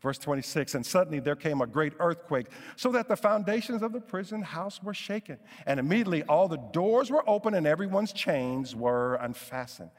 Verse 0.00 0.16
26, 0.18 0.74
and 0.76 0.84
suddenly 0.84 1.20
there 1.20 1.36
came 1.36 1.60
a 1.60 1.66
great 1.66 1.92
earthquake, 2.00 2.46
so 2.74 2.90
that 2.90 3.06
the 3.06 3.16
foundations 3.16 3.82
of 3.82 3.92
the 3.92 4.00
prison 4.00 4.40
house 4.40 4.82
were 4.82 4.94
shaken. 4.94 5.38
And 5.66 5.78
immediately 5.78 6.22
all 6.22 6.48
the 6.48 6.56
doors 6.56 7.10
were 7.10 7.22
open 7.28 7.54
and 7.54 7.66
everyone's 7.66 8.12
chains 8.12 8.74
were 8.74 9.16
unfastened. 9.16 9.90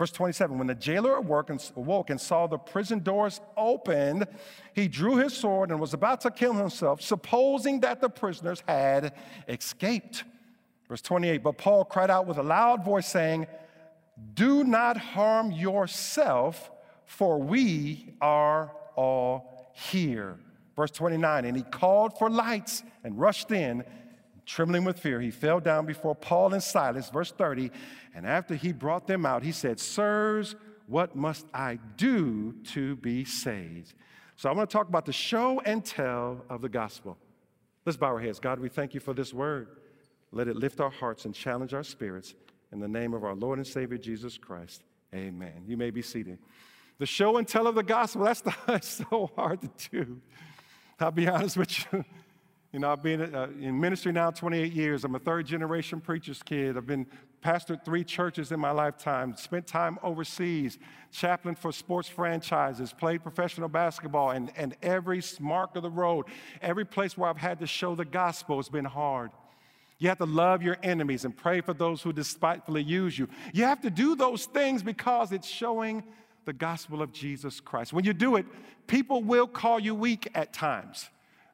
Verse 0.00 0.12
27 0.12 0.56
When 0.56 0.66
the 0.66 0.74
jailer 0.74 1.16
awoke 1.16 2.08
and, 2.08 2.18
saw 2.18 2.46
the 2.46 2.56
prison 2.56 3.00
doors 3.00 3.38
opened, 3.54 4.26
he 4.72 4.88
drew 4.88 5.16
his 5.16 5.34
sword 5.34 5.70
and 5.70 5.78
was 5.78 5.92
about 5.92 6.22
to 6.22 6.30
kill 6.30 6.54
himself, 6.54 7.02
supposing 7.02 7.80
that 7.80 8.00
the 8.00 8.08
prisoners 8.08 8.62
had 8.66 9.12
escaped. 9.46 10.24
Verse 10.88 11.02
28 11.02 11.42
But 11.42 11.58
Paul 11.58 11.84
cried 11.84 12.08
out 12.08 12.26
with 12.26 12.38
a 12.38 12.42
loud 12.42 12.82
voice, 12.82 13.06
saying, 13.06 13.46
Do 14.32 14.64
not 14.64 14.96
harm 14.96 15.52
yourself, 15.52 16.70
for 17.04 17.36
we 17.36 18.14
are 18.22 18.72
all 18.96 19.70
here. 19.74 20.38
Verse 20.76 20.92
29 20.92 21.44
And 21.44 21.54
he 21.58 21.62
called 21.62 22.18
for 22.18 22.30
lights 22.30 22.82
and 23.04 23.20
rushed 23.20 23.50
in 23.50 23.84
Trembling 24.46 24.84
with 24.84 24.98
fear, 24.98 25.20
he 25.20 25.30
fell 25.30 25.60
down 25.60 25.86
before 25.86 26.14
Paul 26.14 26.52
and 26.54 26.62
Silas, 26.62 27.10
verse 27.10 27.32
30. 27.32 27.70
And 28.14 28.26
after 28.26 28.54
he 28.54 28.72
brought 28.72 29.06
them 29.06 29.24
out, 29.24 29.42
he 29.42 29.52
said, 29.52 29.78
Sirs, 29.78 30.56
what 30.86 31.14
must 31.14 31.46
I 31.54 31.78
do 31.96 32.54
to 32.72 32.96
be 32.96 33.24
saved? 33.24 33.94
So 34.36 34.48
I 34.48 34.52
want 34.52 34.68
to 34.68 34.72
talk 34.72 34.88
about 34.88 35.04
the 35.04 35.12
show 35.12 35.60
and 35.64 35.84
tell 35.84 36.44
of 36.48 36.62
the 36.62 36.68
gospel. 36.68 37.16
Let's 37.86 37.96
bow 37.96 38.08
our 38.08 38.20
heads. 38.20 38.40
God, 38.40 38.58
we 38.58 38.68
thank 38.68 38.94
you 38.94 39.00
for 39.00 39.14
this 39.14 39.32
word. 39.32 39.68
Let 40.32 40.48
it 40.48 40.56
lift 40.56 40.80
our 40.80 40.90
hearts 40.90 41.24
and 41.24 41.34
challenge 41.34 41.74
our 41.74 41.82
spirits. 41.82 42.34
In 42.72 42.80
the 42.80 42.88
name 42.88 43.14
of 43.14 43.24
our 43.24 43.34
Lord 43.34 43.58
and 43.58 43.66
Savior 43.66 43.98
Jesus 43.98 44.38
Christ, 44.38 44.82
amen. 45.14 45.64
You 45.66 45.76
may 45.76 45.90
be 45.90 46.02
seated. 46.02 46.38
The 46.98 47.06
show 47.06 47.36
and 47.36 47.48
tell 47.48 47.66
of 47.66 47.74
the 47.74 47.82
gospel, 47.82 48.24
that's, 48.24 48.40
the, 48.42 48.54
that's 48.66 48.88
so 49.10 49.30
hard 49.34 49.60
to 49.62 49.90
do. 49.90 50.20
I'll 50.98 51.10
be 51.10 51.26
honest 51.26 51.56
with 51.56 51.86
you. 51.92 52.04
You 52.72 52.78
know, 52.78 52.92
I've 52.92 53.02
been 53.02 53.34
uh, 53.34 53.48
in 53.58 53.80
ministry 53.80 54.12
now 54.12 54.30
28 54.30 54.72
years. 54.72 55.04
I'm 55.04 55.16
a 55.16 55.18
third 55.18 55.44
generation 55.46 56.00
preacher's 56.00 56.40
kid. 56.40 56.76
I've 56.76 56.86
been 56.86 57.04
pastored 57.42 57.84
three 57.84 58.04
churches 58.04 58.52
in 58.52 58.60
my 58.60 58.70
lifetime, 58.70 59.34
spent 59.36 59.66
time 59.66 59.98
overseas, 60.04 60.78
chaplain 61.10 61.56
for 61.56 61.72
sports 61.72 62.08
franchises, 62.08 62.92
played 62.92 63.24
professional 63.24 63.68
basketball, 63.68 64.30
and, 64.30 64.52
and 64.56 64.76
every 64.82 65.20
mark 65.40 65.74
of 65.74 65.82
the 65.82 65.90
road, 65.90 66.26
every 66.62 66.84
place 66.84 67.18
where 67.18 67.28
I've 67.28 67.38
had 67.38 67.58
to 67.58 67.66
show 67.66 67.96
the 67.96 68.04
gospel 68.04 68.58
has 68.58 68.68
been 68.68 68.84
hard. 68.84 69.32
You 69.98 70.08
have 70.08 70.18
to 70.18 70.24
love 70.24 70.62
your 70.62 70.78
enemies 70.82 71.24
and 71.24 71.36
pray 71.36 71.62
for 71.62 71.74
those 71.74 72.02
who 72.02 72.12
despitefully 72.12 72.84
use 72.84 73.18
you. 73.18 73.28
You 73.52 73.64
have 73.64 73.80
to 73.80 73.90
do 73.90 74.14
those 74.14 74.46
things 74.46 74.84
because 74.84 75.32
it's 75.32 75.48
showing 75.48 76.04
the 76.44 76.52
gospel 76.52 77.02
of 77.02 77.12
Jesus 77.12 77.58
Christ. 77.58 77.92
When 77.92 78.04
you 78.04 78.12
do 78.12 78.36
it, 78.36 78.46
people 78.86 79.24
will 79.24 79.48
call 79.48 79.80
you 79.80 79.94
weak 79.94 80.28
at 80.36 80.52
times. 80.52 81.08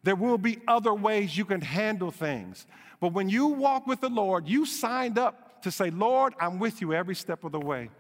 There 0.07 0.15
will 0.15 0.39
be 0.39 0.61
other 0.69 0.95
ways 0.95 1.37
you 1.37 1.45
can 1.45 1.61
handle 1.61 2.13
things. 2.13 2.69
But 3.01 3.13
when 3.13 3.29
you 3.29 3.49
walk 3.49 3.89
with 3.89 4.01
the 4.01 4.09
Lord, 4.09 4.47
you 4.47 4.65
signed 4.65 5.19
up 5.19 5.63
to 5.63 5.73
say, 5.73 5.91
Lord, 5.91 6.33
I'm 6.39 6.61
with 6.61 6.81
you 6.81 6.95
every 6.95 7.17
step 7.17 7.43
of 7.43 7.51
the 7.51 7.59
way. 7.59 7.91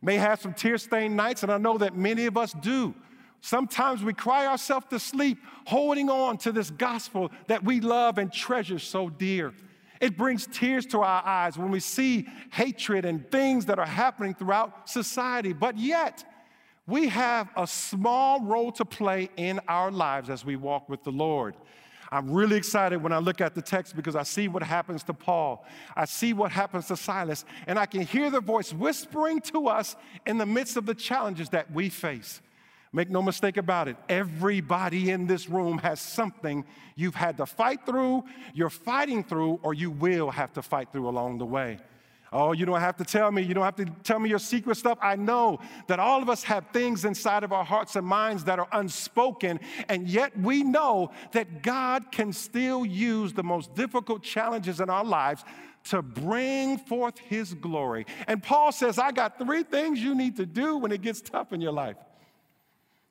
May 0.00 0.14
have 0.14 0.40
some 0.40 0.54
tear 0.54 0.78
stained 0.78 1.16
nights, 1.16 1.42
and 1.42 1.50
I 1.50 1.58
know 1.58 1.76
that 1.78 1.96
many 1.96 2.26
of 2.26 2.36
us 2.36 2.52
do. 2.52 2.94
Sometimes 3.40 4.04
we 4.04 4.14
cry 4.14 4.46
ourselves 4.46 4.86
to 4.90 5.00
sleep, 5.00 5.38
holding 5.66 6.08
on 6.08 6.38
to 6.38 6.52
this 6.52 6.70
gospel 6.70 7.32
that 7.48 7.64
we 7.64 7.80
love 7.80 8.18
and 8.18 8.32
treasure 8.32 8.78
so 8.78 9.08
dear. 9.08 9.52
It 10.00 10.16
brings 10.16 10.46
tears 10.46 10.86
to 10.86 11.00
our 11.00 11.26
eyes 11.26 11.58
when 11.58 11.72
we 11.72 11.80
see 11.80 12.28
hatred 12.52 13.04
and 13.04 13.28
things 13.28 13.66
that 13.66 13.80
are 13.80 13.86
happening 13.86 14.34
throughout 14.34 14.88
society. 14.88 15.52
But 15.52 15.76
yet, 15.76 16.24
we 16.86 17.08
have 17.08 17.48
a 17.56 17.66
small 17.66 18.42
role 18.42 18.72
to 18.72 18.84
play 18.84 19.30
in 19.36 19.60
our 19.68 19.90
lives 19.90 20.30
as 20.30 20.44
we 20.44 20.56
walk 20.56 20.88
with 20.88 21.04
the 21.04 21.12
Lord. 21.12 21.54
I'm 22.12 22.30
really 22.30 22.56
excited 22.56 23.00
when 23.00 23.12
I 23.12 23.18
look 23.18 23.40
at 23.40 23.54
the 23.54 23.62
text 23.62 23.94
because 23.94 24.16
I 24.16 24.24
see 24.24 24.48
what 24.48 24.64
happens 24.64 25.04
to 25.04 25.14
Paul. 25.14 25.64
I 25.94 26.06
see 26.06 26.32
what 26.32 26.50
happens 26.50 26.88
to 26.88 26.96
Silas, 26.96 27.44
and 27.68 27.78
I 27.78 27.86
can 27.86 28.00
hear 28.00 28.30
the 28.30 28.40
voice 28.40 28.72
whispering 28.72 29.40
to 29.42 29.68
us 29.68 29.94
in 30.26 30.36
the 30.36 30.46
midst 30.46 30.76
of 30.76 30.86
the 30.86 30.94
challenges 30.94 31.50
that 31.50 31.70
we 31.72 31.88
face. 31.88 32.40
Make 32.92 33.08
no 33.08 33.22
mistake 33.22 33.56
about 33.56 33.86
it, 33.86 33.96
everybody 34.08 35.10
in 35.10 35.28
this 35.28 35.48
room 35.48 35.78
has 35.78 36.00
something 36.00 36.64
you've 36.96 37.14
had 37.14 37.36
to 37.36 37.46
fight 37.46 37.86
through, 37.86 38.24
you're 38.52 38.68
fighting 38.68 39.22
through, 39.22 39.60
or 39.62 39.74
you 39.74 39.92
will 39.92 40.30
have 40.30 40.52
to 40.54 40.62
fight 40.62 40.90
through 40.90 41.08
along 41.08 41.38
the 41.38 41.46
way. 41.46 41.78
Oh, 42.32 42.52
you 42.52 42.64
don't 42.64 42.80
have 42.80 42.96
to 42.98 43.04
tell 43.04 43.32
me. 43.32 43.42
You 43.42 43.54
don't 43.54 43.64
have 43.64 43.76
to 43.76 43.86
tell 44.04 44.20
me 44.20 44.30
your 44.30 44.38
secret 44.38 44.76
stuff. 44.76 44.98
I 45.02 45.16
know 45.16 45.58
that 45.88 45.98
all 45.98 46.22
of 46.22 46.28
us 46.28 46.44
have 46.44 46.66
things 46.72 47.04
inside 47.04 47.42
of 47.42 47.52
our 47.52 47.64
hearts 47.64 47.96
and 47.96 48.06
minds 48.06 48.44
that 48.44 48.60
are 48.60 48.68
unspoken, 48.72 49.58
and 49.88 50.08
yet 50.08 50.38
we 50.38 50.62
know 50.62 51.10
that 51.32 51.62
God 51.62 52.12
can 52.12 52.32
still 52.32 52.86
use 52.86 53.32
the 53.32 53.42
most 53.42 53.74
difficult 53.74 54.22
challenges 54.22 54.80
in 54.80 54.88
our 54.88 55.04
lives 55.04 55.44
to 55.84 56.02
bring 56.02 56.78
forth 56.78 57.18
His 57.18 57.54
glory. 57.54 58.06
And 58.28 58.42
Paul 58.42 58.70
says, 58.70 58.98
I 58.98 59.10
got 59.10 59.38
three 59.38 59.64
things 59.64 59.98
you 59.98 60.14
need 60.14 60.36
to 60.36 60.46
do 60.46 60.76
when 60.76 60.92
it 60.92 61.02
gets 61.02 61.20
tough 61.20 61.52
in 61.52 61.60
your 61.60 61.72
life. 61.72 61.96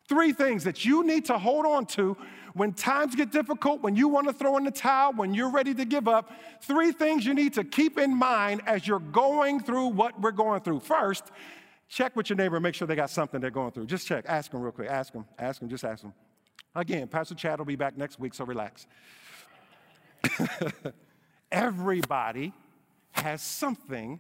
Three 0.07 0.33
things 0.33 0.63
that 0.63 0.85
you 0.85 1.03
need 1.03 1.25
to 1.25 1.37
hold 1.37 1.65
on 1.65 1.85
to 1.87 2.17
when 2.53 2.73
times 2.73 3.15
get 3.15 3.31
difficult, 3.31 3.81
when 3.81 3.95
you 3.95 4.07
want 4.07 4.27
to 4.27 4.33
throw 4.33 4.57
in 4.57 4.63
the 4.63 4.71
towel, 4.71 5.13
when 5.13 5.33
you're 5.33 5.51
ready 5.51 5.73
to 5.73 5.85
give 5.85 6.07
up. 6.07 6.31
Three 6.61 6.91
things 6.91 7.25
you 7.25 7.33
need 7.33 7.53
to 7.53 7.63
keep 7.63 7.97
in 7.97 8.15
mind 8.15 8.61
as 8.65 8.87
you're 8.87 8.99
going 8.99 9.59
through 9.59 9.87
what 9.87 10.19
we're 10.19 10.31
going 10.31 10.61
through. 10.61 10.81
First, 10.81 11.25
check 11.87 12.15
with 12.15 12.29
your 12.29 12.37
neighbor 12.37 12.57
and 12.57 12.63
make 12.63 12.75
sure 12.75 12.87
they 12.87 12.95
got 12.95 13.09
something 13.09 13.41
they're 13.41 13.49
going 13.49 13.71
through. 13.71 13.87
Just 13.87 14.07
check. 14.07 14.25
Ask 14.27 14.51
them 14.51 14.61
real 14.61 14.71
quick. 14.71 14.89
Ask 14.89 15.13
them. 15.13 15.25
Ask 15.37 15.59
them. 15.59 15.69
Just 15.69 15.83
ask 15.83 16.01
them. 16.01 16.13
Again, 16.75 17.07
Pastor 17.07 17.35
Chad 17.35 17.57
will 17.59 17.65
be 17.65 17.75
back 17.75 17.97
next 17.97 18.19
week, 18.19 18.33
so 18.33 18.45
relax. 18.45 18.85
Everybody 21.51 22.53
has 23.11 23.41
something 23.41 24.19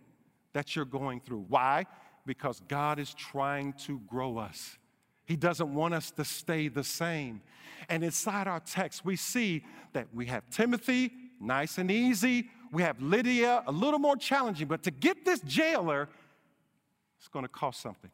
that 0.53 0.75
you're 0.75 0.85
going 0.85 1.21
through. 1.21 1.45
Why? 1.47 1.85
Because 2.25 2.59
God 2.67 2.97
is 2.99 3.13
trying 3.13 3.73
to 3.85 3.99
grow 4.07 4.37
us. 4.37 4.78
He 5.29 5.35
doesn't 5.35 5.71
want 5.71 5.93
us 5.93 6.09
to 6.11 6.25
stay 6.25 6.69
the 6.69 6.83
same. 6.83 7.41
And 7.87 8.03
inside 8.03 8.47
our 8.47 8.59
text, 8.59 9.05
we 9.05 9.15
see 9.15 9.63
that 9.93 10.07
we 10.11 10.25
have 10.25 10.49
Timothy, 10.49 11.11
nice 11.39 11.77
and 11.77 11.91
easy. 11.91 12.49
We 12.71 12.81
have 12.81 12.99
Lydia, 12.99 13.61
a 13.67 13.71
little 13.71 13.99
more 13.99 14.15
challenging. 14.15 14.67
But 14.67 14.81
to 14.83 14.91
get 14.91 15.25
this 15.25 15.41
jailer, 15.41 16.09
it's 17.19 17.27
going 17.27 17.45
to 17.45 17.49
cost 17.49 17.79
something. 17.79 18.09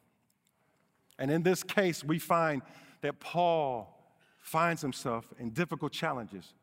And 1.18 1.32
in 1.32 1.42
this 1.42 1.64
case, 1.64 2.04
we 2.04 2.20
find 2.20 2.62
that 3.00 3.22
Paul 3.22 3.98
finds 4.38 4.82
himself 4.82 5.26
in 5.40 5.52
difficult 5.52 5.94
challenges. 5.94 6.54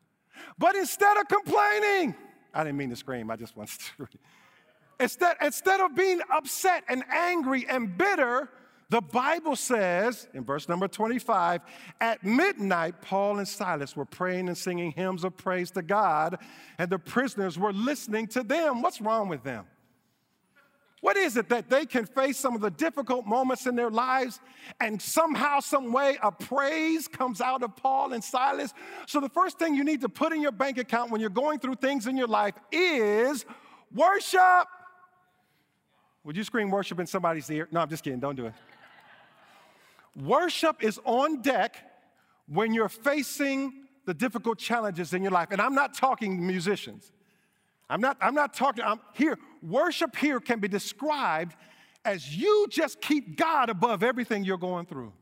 But 0.59 0.75
instead 0.75 1.17
of 1.17 1.27
complaining, 1.29 2.13
I 2.53 2.63
didn't 2.63 2.77
mean 2.77 2.91
to 2.91 2.95
scream, 2.95 3.31
I 3.31 3.37
just 3.37 3.57
wanted 3.57 3.79
to. 3.97 4.07
instead, 4.99 5.35
instead 5.41 5.79
of 5.79 5.95
being 5.95 6.21
upset 6.31 6.83
and 6.87 7.03
angry 7.09 7.65
and 7.67 7.97
bitter, 7.97 8.49
the 8.89 9.01
Bible 9.01 9.55
says 9.55 10.27
in 10.33 10.43
verse 10.43 10.69
number 10.69 10.87
25, 10.87 11.61
at 11.99 12.23
midnight, 12.23 13.01
Paul 13.01 13.39
and 13.39 13.47
Silas 13.47 13.95
were 13.95 14.05
praying 14.05 14.47
and 14.47 14.57
singing 14.57 14.91
hymns 14.91 15.23
of 15.23 15.35
praise 15.35 15.71
to 15.71 15.81
God, 15.81 16.37
and 16.77 16.89
the 16.89 16.99
prisoners 16.99 17.57
were 17.57 17.73
listening 17.73 18.27
to 18.27 18.43
them. 18.43 18.81
What's 18.81 19.01
wrong 19.01 19.29
with 19.29 19.43
them? 19.43 19.65
What 21.03 21.17
is 21.17 21.35
it 21.35 21.49
that 21.49 21.69
they 21.69 21.85
can 21.85 22.05
face 22.05 22.37
some 22.37 22.55
of 22.55 22.61
the 22.61 22.71
difficult 22.71 23.25
moments 23.25 23.67
in 23.67 23.75
their 23.75 23.89
lives 23.89 24.39
and 24.79 25.01
somehow, 25.01 25.59
some 25.59 25.91
way, 25.91 26.17
a 26.23 26.31
praise 26.31 27.09
comes 27.09 27.41
out 27.41 27.61
of 27.61 27.75
Paul 27.75 28.13
and 28.13 28.23
Silas? 28.23 28.73
So, 29.05 29.19
the 29.19 29.27
first 29.27 29.59
thing 29.59 29.75
you 29.75 29.83
need 29.83 29.99
to 29.99 30.07
put 30.07 30.31
in 30.31 30.41
your 30.41 30.53
bank 30.53 30.77
account 30.77 31.11
when 31.11 31.19
you're 31.19 31.29
going 31.29 31.59
through 31.59 31.75
things 31.75 32.07
in 32.07 32.15
your 32.15 32.27
life 32.27 32.53
is 32.71 33.43
worship. 33.93 34.67
Would 36.23 36.37
you 36.37 36.43
scream 36.45 36.71
worship 36.71 37.01
in 37.01 37.05
somebody's 37.05 37.49
ear? 37.51 37.67
No, 37.69 37.81
I'm 37.81 37.89
just 37.89 38.01
kidding. 38.01 38.21
Don't 38.21 38.35
do 38.35 38.45
it. 38.45 38.53
Worship 40.15 40.83
is 40.83 40.99
on 41.05 41.41
deck 41.41 41.77
when 42.47 42.73
you're 42.73 42.89
facing 42.89 43.73
the 44.05 44.13
difficult 44.13 44.59
challenges 44.59 45.13
in 45.13 45.21
your 45.21 45.31
life. 45.31 45.49
And 45.51 45.61
I'm 45.61 45.75
not 45.75 45.93
talking 45.93 46.45
musicians. 46.45 47.11
I'm 47.89 48.01
not, 48.01 48.17
I'm 48.21 48.35
not 48.35 48.53
talking, 48.53 48.83
I'm 48.83 48.99
here. 49.13 49.37
Worship 49.61 50.15
here 50.15 50.39
can 50.39 50.59
be 50.59 50.67
described 50.67 51.55
as 52.05 52.35
you 52.35 52.67
just 52.69 53.01
keep 53.01 53.37
God 53.37 53.69
above 53.69 54.03
everything 54.03 54.43
you're 54.43 54.57
going 54.57 54.85
through. 54.85 55.13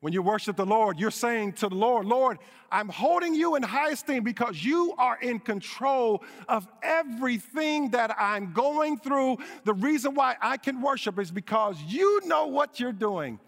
When 0.00 0.12
you 0.12 0.20
worship 0.20 0.56
the 0.56 0.66
Lord, 0.66 0.98
you're 0.98 1.10
saying 1.10 1.54
to 1.54 1.68
the 1.68 1.74
Lord, 1.74 2.04
Lord, 2.04 2.38
I'm 2.70 2.90
holding 2.90 3.34
you 3.34 3.54
in 3.54 3.62
high 3.62 3.90
esteem 3.90 4.22
because 4.22 4.62
you 4.62 4.94
are 4.98 5.18
in 5.18 5.38
control 5.40 6.22
of 6.46 6.68
everything 6.82 7.90
that 7.92 8.14
I'm 8.18 8.52
going 8.52 8.98
through. 8.98 9.38
The 9.64 9.72
reason 9.72 10.14
why 10.14 10.36
I 10.42 10.58
can 10.58 10.82
worship 10.82 11.18
is 11.18 11.30
because 11.30 11.80
you 11.86 12.20
know 12.26 12.48
what 12.48 12.78
you're 12.78 12.92
doing. 12.92 13.40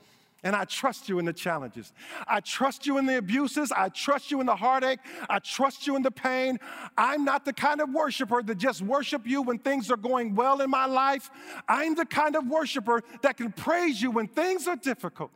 And 0.45 0.55
I 0.55 0.64
trust 0.64 1.09
you 1.09 1.19
in 1.19 1.25
the 1.25 1.33
challenges. 1.33 1.93
I 2.26 2.40
trust 2.40 2.87
you 2.87 2.99
in 2.99 3.07
the 3.07 3.19
abuses. 3.19 3.73
I 3.73 3.88
trust 3.88 4.31
you 4.31 4.40
in 4.40 4.47
the 4.47 4.55
heartache. 4.55 5.00
I 5.28 5.38
trust 5.38 5.87
you 5.87 5.97
in 5.97 6.02
the 6.02 6.11
pain. 6.11 6.59
I'm 6.97 7.25
not 7.25 7.45
the 7.45 7.52
kind 7.52 7.81
of 7.81 7.90
worshiper 7.90 8.43
that 8.43 8.57
just 8.57 8.83
worship 8.83 9.26
you 9.26 9.43
when 9.43 9.59
things 9.59 9.90
are 9.90 9.97
going 9.97 10.35
well 10.35 10.61
in 10.61 10.71
my 10.71 10.87
life. 10.87 11.31
I'm 11.69 11.95
the 11.95 12.05
kind 12.05 12.37
of 12.37 12.47
worshiper 12.47 13.02
that 13.23 13.38
can 13.38 13.50
praise 13.50 14.00
you 14.00 14.11
when 14.11 14.28
things 14.28 14.69
are 14.69 14.76
difficult. 14.76 15.31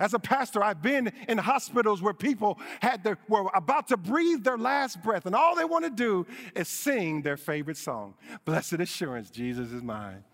As 0.00 0.14
a 0.14 0.18
pastor, 0.18 0.62
I've 0.64 0.82
been 0.82 1.12
in 1.28 1.38
hospitals 1.38 2.02
where 2.02 2.14
people 2.14 2.58
had 2.80 3.04
their, 3.04 3.18
were 3.28 3.48
about 3.54 3.88
to 3.88 3.96
breathe 3.96 4.42
their 4.42 4.58
last 4.58 5.02
breath, 5.02 5.26
and 5.26 5.34
all 5.34 5.54
they 5.54 5.66
want 5.66 5.84
to 5.84 5.90
do 5.90 6.26
is 6.56 6.66
sing 6.66 7.22
their 7.22 7.36
favorite 7.36 7.76
song. 7.76 8.14
Blessed 8.44 8.74
assurance, 8.74 9.30
Jesus 9.30 9.70
is 9.70 9.82
mine 9.82 10.24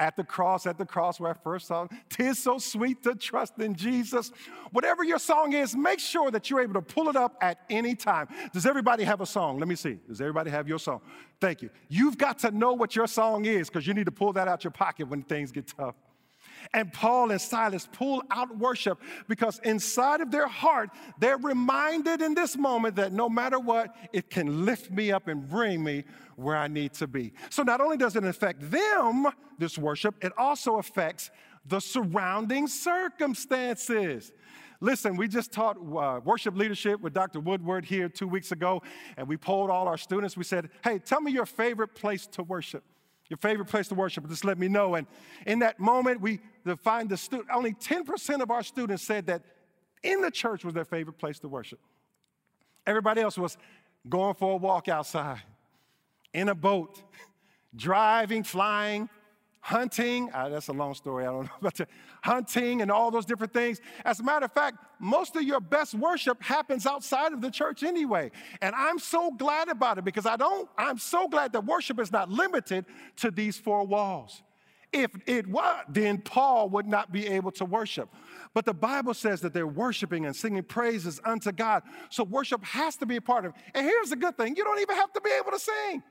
at 0.00 0.16
the 0.16 0.24
cross, 0.24 0.66
at 0.66 0.78
the 0.78 0.86
cross 0.86 1.20
where 1.20 1.30
I 1.30 1.34
first 1.34 1.68
saw 1.68 1.86
Tis 2.08 2.38
so 2.38 2.58
sweet 2.58 3.02
to 3.04 3.14
trust 3.14 3.58
in 3.58 3.76
Jesus. 3.76 4.32
Whatever 4.72 5.04
your 5.04 5.18
song 5.18 5.52
is, 5.52 5.76
make 5.76 6.00
sure 6.00 6.30
that 6.30 6.50
you're 6.50 6.62
able 6.62 6.74
to 6.74 6.82
pull 6.82 7.08
it 7.08 7.16
up 7.16 7.36
at 7.40 7.58
any 7.68 7.94
time. 7.94 8.26
Does 8.52 8.66
everybody 8.66 9.04
have 9.04 9.20
a 9.20 9.26
song? 9.26 9.58
Let 9.58 9.68
me 9.68 9.76
see. 9.76 9.98
Does 10.08 10.20
everybody 10.20 10.50
have 10.50 10.66
your 10.66 10.78
song? 10.78 11.02
Thank 11.40 11.62
you. 11.62 11.70
You've 11.88 12.18
got 12.18 12.38
to 12.40 12.50
know 12.50 12.72
what 12.72 12.96
your 12.96 13.06
song 13.06 13.44
is 13.44 13.68
because 13.68 13.86
you 13.86 13.94
need 13.94 14.06
to 14.06 14.12
pull 14.12 14.32
that 14.32 14.48
out 14.48 14.64
your 14.64 14.70
pocket 14.72 15.08
when 15.08 15.22
things 15.22 15.52
get 15.52 15.68
tough. 15.68 15.94
And 16.72 16.92
Paul 16.92 17.30
and 17.30 17.40
Silas 17.40 17.88
pull 17.92 18.22
out 18.30 18.56
worship 18.56 19.00
because 19.28 19.60
inside 19.64 20.20
of 20.20 20.30
their 20.30 20.46
heart, 20.46 20.90
they're 21.18 21.38
reminded 21.38 22.22
in 22.22 22.34
this 22.34 22.56
moment 22.56 22.96
that 22.96 23.12
no 23.12 23.28
matter 23.28 23.58
what, 23.58 23.94
it 24.12 24.30
can 24.30 24.64
lift 24.64 24.90
me 24.90 25.12
up 25.12 25.28
and 25.28 25.48
bring 25.48 25.82
me 25.82 26.04
where 26.36 26.56
I 26.56 26.68
need 26.68 26.94
to 26.94 27.06
be. 27.06 27.32
So 27.50 27.62
not 27.62 27.80
only 27.80 27.96
does 27.96 28.16
it 28.16 28.24
affect 28.24 28.70
them, 28.70 29.26
this 29.58 29.76
worship, 29.76 30.14
it 30.24 30.32
also 30.38 30.76
affects 30.76 31.30
the 31.66 31.80
surrounding 31.80 32.66
circumstances. 32.66 34.32
Listen, 34.80 35.16
we 35.16 35.28
just 35.28 35.52
taught 35.52 35.76
uh, 35.76 36.20
worship 36.24 36.56
leadership 36.56 37.00
with 37.00 37.12
Dr. 37.12 37.38
Woodward 37.40 37.84
here 37.84 38.08
two 38.08 38.26
weeks 38.26 38.50
ago, 38.50 38.82
and 39.18 39.28
we 39.28 39.36
polled 39.36 39.68
all 39.68 39.86
our 39.86 39.98
students. 39.98 40.36
We 40.36 40.44
said, 40.44 40.70
hey, 40.82 40.98
tell 40.98 41.20
me 41.20 41.32
your 41.32 41.44
favorite 41.44 41.94
place 41.94 42.26
to 42.28 42.42
worship. 42.42 42.82
Your 43.30 43.38
favorite 43.38 43.68
place 43.68 43.88
to 43.88 43.94
worship, 43.94 44.28
just 44.28 44.44
let 44.44 44.58
me 44.58 44.68
know. 44.68 44.96
And 44.96 45.06
in 45.46 45.60
that 45.60 45.78
moment, 45.78 46.20
we 46.20 46.40
defined 46.66 47.08
the 47.08 47.16
student, 47.16 47.48
only 47.54 47.72
10% 47.72 48.42
of 48.42 48.50
our 48.50 48.62
students 48.64 49.04
said 49.04 49.26
that 49.28 49.42
in 50.02 50.20
the 50.20 50.30
church 50.30 50.64
was 50.64 50.74
their 50.74 50.84
favorite 50.84 51.16
place 51.16 51.38
to 51.38 51.48
worship. 51.48 51.78
Everybody 52.86 53.20
else 53.20 53.38
was 53.38 53.56
going 54.08 54.34
for 54.34 54.54
a 54.54 54.56
walk 54.56 54.88
outside, 54.88 55.42
in 56.34 56.48
a 56.48 56.54
boat, 56.54 57.02
driving, 57.76 58.42
flying, 58.42 59.08
hunting. 59.60 60.30
Uh, 60.32 60.48
that's 60.48 60.68
a 60.68 60.72
long 60.72 60.94
story. 60.94 61.24
I 61.24 61.30
don't 61.30 61.44
know 61.44 61.50
about 61.60 61.74
that. 61.74 61.88
Hunting 62.22 62.82
and 62.82 62.90
all 62.90 63.10
those 63.10 63.26
different 63.26 63.52
things. 63.52 63.80
As 64.04 64.20
a 64.20 64.22
matter 64.22 64.46
of 64.46 64.52
fact, 64.52 64.78
most 64.98 65.36
of 65.36 65.42
your 65.42 65.60
best 65.60 65.94
worship 65.94 66.42
happens 66.42 66.86
outside 66.86 67.32
of 67.32 67.40
the 67.40 67.50
church 67.50 67.82
anyway. 67.82 68.30
And 68.60 68.74
I'm 68.74 68.98
so 68.98 69.30
glad 69.30 69.68
about 69.68 69.98
it 69.98 70.04
because 70.04 70.26
I 70.26 70.36
don't, 70.36 70.68
I'm 70.76 70.98
so 70.98 71.28
glad 71.28 71.52
that 71.52 71.64
worship 71.64 71.98
is 72.00 72.12
not 72.12 72.30
limited 72.30 72.84
to 73.16 73.30
these 73.30 73.56
four 73.56 73.86
walls. 73.86 74.42
If 74.92 75.12
it 75.26 75.46
was, 75.46 75.84
then 75.88 76.18
Paul 76.18 76.68
would 76.70 76.86
not 76.86 77.12
be 77.12 77.28
able 77.28 77.52
to 77.52 77.64
worship. 77.64 78.12
But 78.54 78.64
the 78.64 78.74
Bible 78.74 79.14
says 79.14 79.40
that 79.42 79.54
they're 79.54 79.66
worshiping 79.66 80.26
and 80.26 80.34
singing 80.34 80.64
praises 80.64 81.20
unto 81.24 81.52
God. 81.52 81.84
So 82.10 82.24
worship 82.24 82.64
has 82.64 82.96
to 82.96 83.06
be 83.06 83.16
a 83.16 83.20
part 83.20 83.44
of 83.44 83.52
it. 83.54 83.60
And 83.74 83.86
here's 83.86 84.10
the 84.10 84.16
good 84.16 84.36
thing 84.36 84.56
you 84.56 84.64
don't 84.64 84.80
even 84.80 84.96
have 84.96 85.12
to 85.12 85.20
be 85.20 85.30
able 85.38 85.52
to 85.52 85.60
sing. 85.60 86.02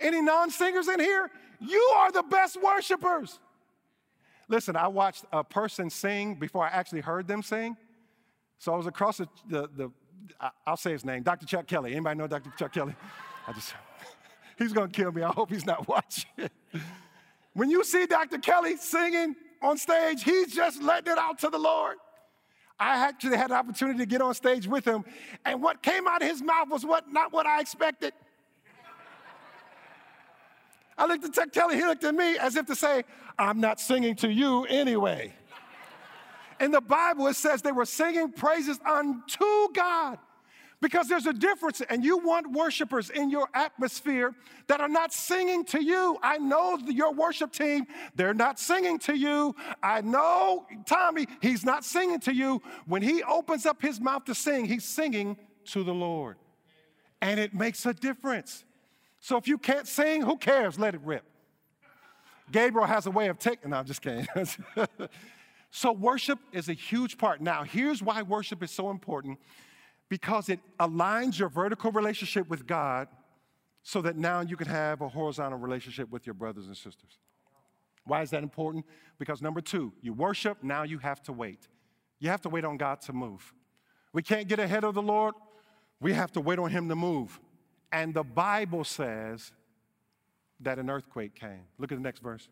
Any 0.00 0.20
non 0.22 0.50
singers 0.50 0.88
in 0.88 1.00
here? 1.00 1.30
You 1.60 1.92
are 1.96 2.12
the 2.12 2.22
best 2.22 2.60
worshipers. 2.62 3.38
Listen, 4.48 4.76
I 4.76 4.88
watched 4.88 5.24
a 5.32 5.42
person 5.42 5.90
sing 5.90 6.34
before 6.34 6.64
I 6.64 6.68
actually 6.68 7.00
heard 7.00 7.26
them 7.26 7.42
sing. 7.42 7.76
So 8.58 8.72
I 8.72 8.76
was 8.76 8.86
across 8.86 9.18
the, 9.18 9.28
the, 9.48 9.68
the 9.76 9.90
I'll 10.66 10.76
say 10.76 10.92
his 10.92 11.04
name, 11.04 11.22
Dr. 11.22 11.46
Chuck 11.46 11.66
Kelly. 11.66 11.92
Anybody 11.92 12.18
know 12.18 12.26
Dr. 12.26 12.50
Chuck 12.58 12.72
Kelly? 12.72 12.94
I 13.46 13.52
just, 13.52 13.74
he's 14.58 14.72
gonna 14.72 14.88
kill 14.88 15.12
me. 15.12 15.22
I 15.22 15.30
hope 15.30 15.50
he's 15.50 15.66
not 15.66 15.88
watching. 15.88 16.30
when 17.54 17.70
you 17.70 17.84
see 17.84 18.06
Dr. 18.06 18.38
Kelly 18.38 18.76
singing 18.76 19.34
on 19.62 19.78
stage, 19.78 20.22
he's 20.22 20.54
just 20.54 20.82
letting 20.82 21.12
it 21.12 21.18
out 21.18 21.38
to 21.40 21.48
the 21.48 21.58
Lord. 21.58 21.96
I 22.78 22.96
actually 23.08 23.38
had 23.38 23.50
an 23.50 23.56
opportunity 23.56 24.00
to 24.00 24.06
get 24.06 24.20
on 24.20 24.34
stage 24.34 24.66
with 24.66 24.84
him, 24.84 25.04
and 25.46 25.62
what 25.62 25.82
came 25.82 26.06
out 26.06 26.22
of 26.22 26.28
his 26.28 26.42
mouth 26.42 26.68
was 26.68 26.84
what 26.84 27.10
not 27.10 27.32
what 27.32 27.46
I 27.46 27.60
expected. 27.60 28.12
I 30.98 31.06
looked 31.06 31.24
at 31.24 31.32
Chuck 31.32 31.52
Kelly, 31.52 31.76
he 31.76 31.82
looked 31.82 32.04
at 32.04 32.14
me 32.14 32.38
as 32.38 32.56
if 32.56 32.66
to 32.66 32.74
say, 32.76 33.04
I'm 33.38 33.60
not 33.60 33.80
singing 33.80 34.16
to 34.16 34.30
you 34.30 34.64
anyway. 34.64 35.34
In 36.58 36.70
the 36.70 36.80
Bible, 36.80 37.26
it 37.26 37.36
says 37.36 37.60
they 37.60 37.72
were 37.72 37.84
singing 37.84 38.32
praises 38.32 38.78
unto 38.86 39.72
God. 39.74 40.18
Because 40.82 41.08
there's 41.08 41.26
a 41.26 41.32
difference, 41.32 41.80
and 41.88 42.04
you 42.04 42.18
want 42.18 42.52
worshipers 42.52 43.08
in 43.08 43.30
your 43.30 43.48
atmosphere 43.54 44.34
that 44.66 44.78
are 44.78 44.90
not 44.90 45.10
singing 45.10 45.64
to 45.66 45.82
you. 45.82 46.18
I 46.22 46.36
know 46.36 46.78
your 46.86 47.14
worship 47.14 47.50
team, 47.50 47.86
they're 48.14 48.34
not 48.34 48.60
singing 48.60 48.98
to 49.00 49.16
you. 49.16 49.56
I 49.82 50.02
know 50.02 50.66
Tommy, 50.84 51.28
he's 51.40 51.64
not 51.64 51.82
singing 51.82 52.20
to 52.20 52.34
you. 52.34 52.60
When 52.86 53.00
he 53.00 53.22
opens 53.22 53.64
up 53.64 53.80
his 53.80 54.00
mouth 54.00 54.26
to 54.26 54.34
sing, 54.34 54.66
he's 54.66 54.84
singing 54.84 55.38
to 55.66 55.82
the 55.82 55.94
Lord. 55.94 56.36
And 57.22 57.40
it 57.40 57.54
makes 57.54 57.86
a 57.86 57.94
difference. 57.94 58.65
So 59.26 59.36
if 59.36 59.48
you 59.48 59.58
can't 59.58 59.88
sing, 59.88 60.22
who 60.22 60.36
cares? 60.36 60.78
Let 60.78 60.94
it 60.94 61.00
rip. 61.02 61.24
Gabriel 62.52 62.86
has 62.86 63.06
a 63.06 63.10
way 63.10 63.26
of 63.26 63.40
taking, 63.40 63.70
no, 63.70 63.78
I'm 63.78 63.84
just 63.84 64.00
kidding. 64.00 64.24
so 65.72 65.90
worship 65.90 66.38
is 66.52 66.68
a 66.68 66.72
huge 66.72 67.18
part. 67.18 67.40
Now, 67.40 67.64
here's 67.64 68.00
why 68.00 68.22
worship 68.22 68.62
is 68.62 68.70
so 68.70 68.88
important 68.88 69.40
because 70.08 70.48
it 70.48 70.60
aligns 70.78 71.40
your 71.40 71.48
vertical 71.48 71.90
relationship 71.90 72.48
with 72.48 72.68
God 72.68 73.08
so 73.82 74.00
that 74.02 74.16
now 74.16 74.42
you 74.42 74.56
can 74.56 74.68
have 74.68 75.00
a 75.00 75.08
horizontal 75.08 75.58
relationship 75.58 76.08
with 76.08 76.24
your 76.24 76.34
brothers 76.34 76.68
and 76.68 76.76
sisters. 76.76 77.18
Why 78.04 78.22
is 78.22 78.30
that 78.30 78.44
important? 78.44 78.84
Because 79.18 79.42
number 79.42 79.60
two, 79.60 79.92
you 80.02 80.12
worship, 80.12 80.62
now 80.62 80.84
you 80.84 80.98
have 80.98 81.20
to 81.24 81.32
wait. 81.32 81.66
You 82.20 82.30
have 82.30 82.42
to 82.42 82.48
wait 82.48 82.64
on 82.64 82.76
God 82.76 83.00
to 83.00 83.12
move. 83.12 83.52
We 84.12 84.22
can't 84.22 84.46
get 84.46 84.60
ahead 84.60 84.84
of 84.84 84.94
the 84.94 85.02
Lord, 85.02 85.34
we 86.00 86.12
have 86.12 86.30
to 86.30 86.40
wait 86.40 86.60
on 86.60 86.70
Him 86.70 86.88
to 86.90 86.94
move. 86.94 87.40
And 87.92 88.14
the 88.14 88.24
Bible 88.24 88.84
says 88.84 89.52
that 90.60 90.78
an 90.78 90.90
earthquake 90.90 91.34
came. 91.34 91.62
Look 91.78 91.92
at 91.92 91.98
the 91.98 92.02
next 92.02 92.20
verse. 92.20 92.48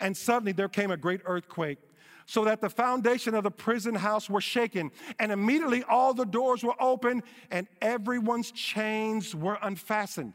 And 0.00 0.16
suddenly 0.16 0.52
there 0.52 0.68
came 0.68 0.90
a 0.90 0.96
great 0.96 1.20
earthquake, 1.24 1.78
so 2.26 2.44
that 2.44 2.60
the 2.60 2.70
foundation 2.70 3.34
of 3.34 3.44
the 3.44 3.50
prison 3.50 3.94
house 3.94 4.30
were 4.30 4.40
shaken. 4.40 4.90
And 5.18 5.30
immediately 5.30 5.82
all 5.84 6.14
the 6.14 6.24
doors 6.24 6.62
were 6.62 6.80
open, 6.80 7.22
and 7.50 7.66
everyone's 7.82 8.50
chains 8.50 9.34
were 9.34 9.58
unfastened. 9.60 10.32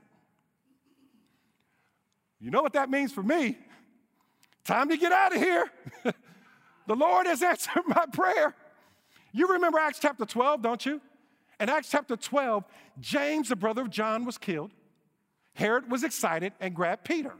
You 2.39 2.51
know 2.51 2.61
what 2.61 2.73
that 2.73 2.89
means 2.89 3.11
for 3.11 3.23
me? 3.23 3.57
Time 4.63 4.89
to 4.89 4.97
get 4.97 5.11
out 5.11 5.35
of 5.35 5.41
here. 5.41 5.69
the 6.87 6.95
Lord 6.95 7.25
has 7.25 7.41
answered 7.41 7.83
my 7.87 8.05
prayer. 8.13 8.55
You 9.31 9.47
remember 9.47 9.79
Acts 9.79 9.99
chapter 9.99 10.25
12, 10.25 10.61
don't 10.61 10.85
you? 10.85 11.01
In 11.59 11.69
Acts 11.69 11.89
chapter 11.89 12.15
12, 12.15 12.63
James, 12.99 13.49
the 13.49 13.55
brother 13.55 13.81
of 13.81 13.89
John, 13.89 14.25
was 14.25 14.37
killed. 14.37 14.71
Herod 15.53 15.91
was 15.91 16.03
excited 16.03 16.53
and 16.59 16.73
grabbed 16.73 17.03
Peter. 17.03 17.33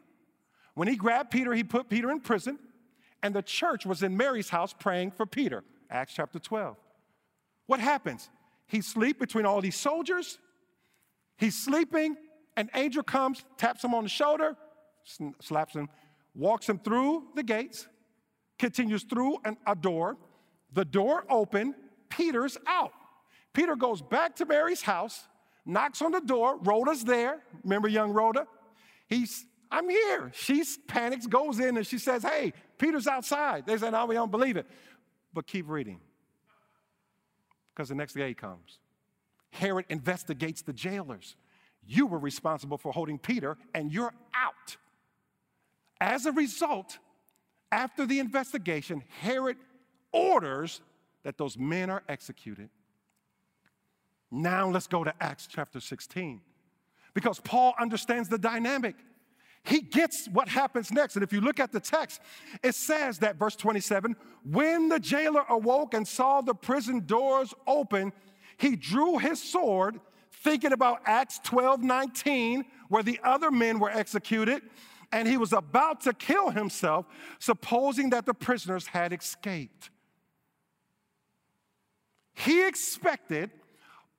When 0.74 0.88
he 0.88 0.96
grabbed 0.96 1.32
Peter, 1.32 1.54
he 1.54 1.64
put 1.64 1.90
Peter 1.90 2.12
in 2.12 2.20
prison, 2.20 2.60
and 3.24 3.34
the 3.34 3.42
church 3.42 3.86
was 3.86 4.04
in 4.04 4.16
Mary's 4.18 4.50
house 4.50 4.74
praying 4.78 5.12
for 5.12 5.26
Peter. 5.26 5.64
Acts 5.90 6.14
chapter 6.14 6.40
12. 6.40 6.76
What 7.66 7.80
happens? 7.80 8.30
He 8.68 8.80
asleep 8.80 9.20
between 9.20 9.46
all 9.46 9.62
these 9.62 9.76
soldiers. 9.76 10.38
He's 11.38 11.56
sleeping. 11.56 12.18
An 12.58 12.70
angel 12.76 13.04
comes, 13.04 13.44
taps 13.58 13.84
him 13.84 13.94
on 13.94 14.04
the 14.04 14.10
shoulder, 14.10 14.58
slaps 15.40 15.74
him, 15.74 15.88
walks 16.36 16.68
him 16.68 16.78
through 16.78 17.24
the 17.36 17.44
gates, 17.44 17.88
continues 18.58 19.04
through 19.04 19.38
an, 19.46 19.56
a 19.66 19.76
door. 19.76 20.18
The 20.74 20.84
door 20.84 21.24
open, 21.30 21.74
Peter's 22.10 22.58
out. 22.68 22.92
Peter 23.60 23.76
goes 23.76 24.02
back 24.02 24.38
to 24.38 24.46
Mary's 24.46 24.82
house, 24.82 25.28
knocks 25.66 26.02
on 26.02 26.14
the 26.14 26.22
door. 26.22 26.58
Rhoda's 26.62 27.04
there. 27.04 27.40
Remember 27.66 27.90
young 27.90 28.14
Rhoda? 28.14 28.48
He's, 29.10 29.46
I'm 29.70 29.90
here. 29.90 30.32
She 30.34 30.64
panics, 30.88 31.28
goes 31.28 31.60
in, 31.60 31.76
and 31.76 31.86
she 31.86 31.98
says, 31.98 32.24
Hey, 32.24 32.54
Peter's 32.78 33.06
outside. 33.06 33.66
They 33.66 33.76
say, 33.76 33.92
No, 33.92 34.06
we 34.06 34.16
don't 34.16 34.32
believe 34.32 34.56
it. 34.56 34.66
But 35.34 35.46
keep 35.46 35.68
reading. 35.68 36.00
Because 37.76 37.90
the 37.90 37.96
next 37.96 38.14
day 38.14 38.34
comes. 38.34 38.80
Herod 39.50 39.88
investigates 39.90 40.62
the 40.62 40.72
jailers. 40.72 41.36
You 41.86 42.06
were 42.06 42.20
responsible 42.20 42.78
for 42.78 42.94
holding 42.94 43.20
Peter, 43.20 43.58
and 43.74 43.92
you're 43.92 44.14
out. 44.34 44.78
As 46.00 46.26
a 46.26 46.32
result, 46.32 46.98
after 47.74 48.06
the 48.06 48.20
investigation, 48.20 49.04
Herod 49.20 49.58
orders 50.14 50.80
that 51.24 51.38
those 51.38 51.58
men 51.58 51.90
are 51.90 52.04
executed. 52.08 52.70
Now 54.32 54.70
let's 54.70 54.88
go 54.88 55.04
to 55.04 55.14
Acts 55.22 55.48
chapter 55.48 55.80
16 55.80 56.42
because 57.14 57.40
Paul 57.40 57.74
understands 57.80 58.30
the 58.30 58.38
dynamic. 58.38 58.96
He 59.64 59.82
gets 59.82 60.28
what 60.30 60.48
happens 60.48 60.92
next. 60.92 61.16
And 61.16 61.24
if 61.24 61.34
you 61.34 61.42
look 61.42 61.60
at 61.60 61.72
the 61.72 61.80
text, 61.80 62.22
it 62.64 62.76
says 62.76 63.20
that, 63.20 63.38
verse 63.38 63.56
27, 63.56 64.16
when 64.44 64.90
the 64.90 65.00
jailer 65.00 65.44
awoke 65.50 65.94
and 65.94 66.08
saw 66.08 66.42
the 66.42 66.54
prison 66.54 67.06
doors 67.06 67.54
open, 67.68 68.14
he 68.58 68.76
drew 68.76 69.18
his 69.18 69.42
sword, 69.42 70.00
thinking 70.32 70.72
about 70.72 71.02
Acts 71.06 71.40
12 71.44 71.84
19, 71.84 72.66
where 72.88 73.04
the 73.04 73.20
other 73.24 73.52
men 73.52 73.80
were 73.80 73.90
executed, 73.90 74.62
and 75.12 75.28
he 75.28 75.38
was 75.38 75.54
about 75.54 76.02
to 76.02 76.14
kill 76.14 76.52
himself, 76.52 77.06
supposing 77.40 78.12
that 78.12 78.26
the 78.26 78.34
prisoners 78.34 78.88
had 78.88 79.12
escaped. 79.12 79.90
He 82.34 82.66
expected 82.66 83.52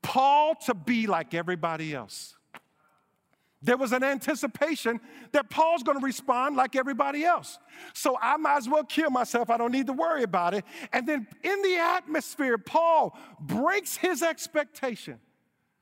Paul 0.02 0.54
to 0.66 0.74
be 0.74 1.06
like 1.06 1.34
everybody 1.34 1.94
else. 1.94 2.34
There 3.62 3.76
was 3.76 3.92
an 3.92 4.02
anticipation 4.02 5.00
that 5.32 5.50
Paul's 5.50 5.82
gonna 5.82 6.00
respond 6.00 6.56
like 6.56 6.76
everybody 6.76 7.24
else. 7.24 7.58
So 7.92 8.16
I 8.20 8.38
might 8.38 8.56
as 8.56 8.68
well 8.68 8.84
kill 8.84 9.10
myself. 9.10 9.50
I 9.50 9.58
don't 9.58 9.72
need 9.72 9.86
to 9.88 9.92
worry 9.92 10.22
about 10.22 10.54
it. 10.54 10.64
And 10.92 11.06
then 11.06 11.26
in 11.42 11.62
the 11.62 11.76
atmosphere, 11.76 12.56
Paul 12.56 13.18
breaks 13.38 13.96
his 13.96 14.22
expectation. 14.22 15.20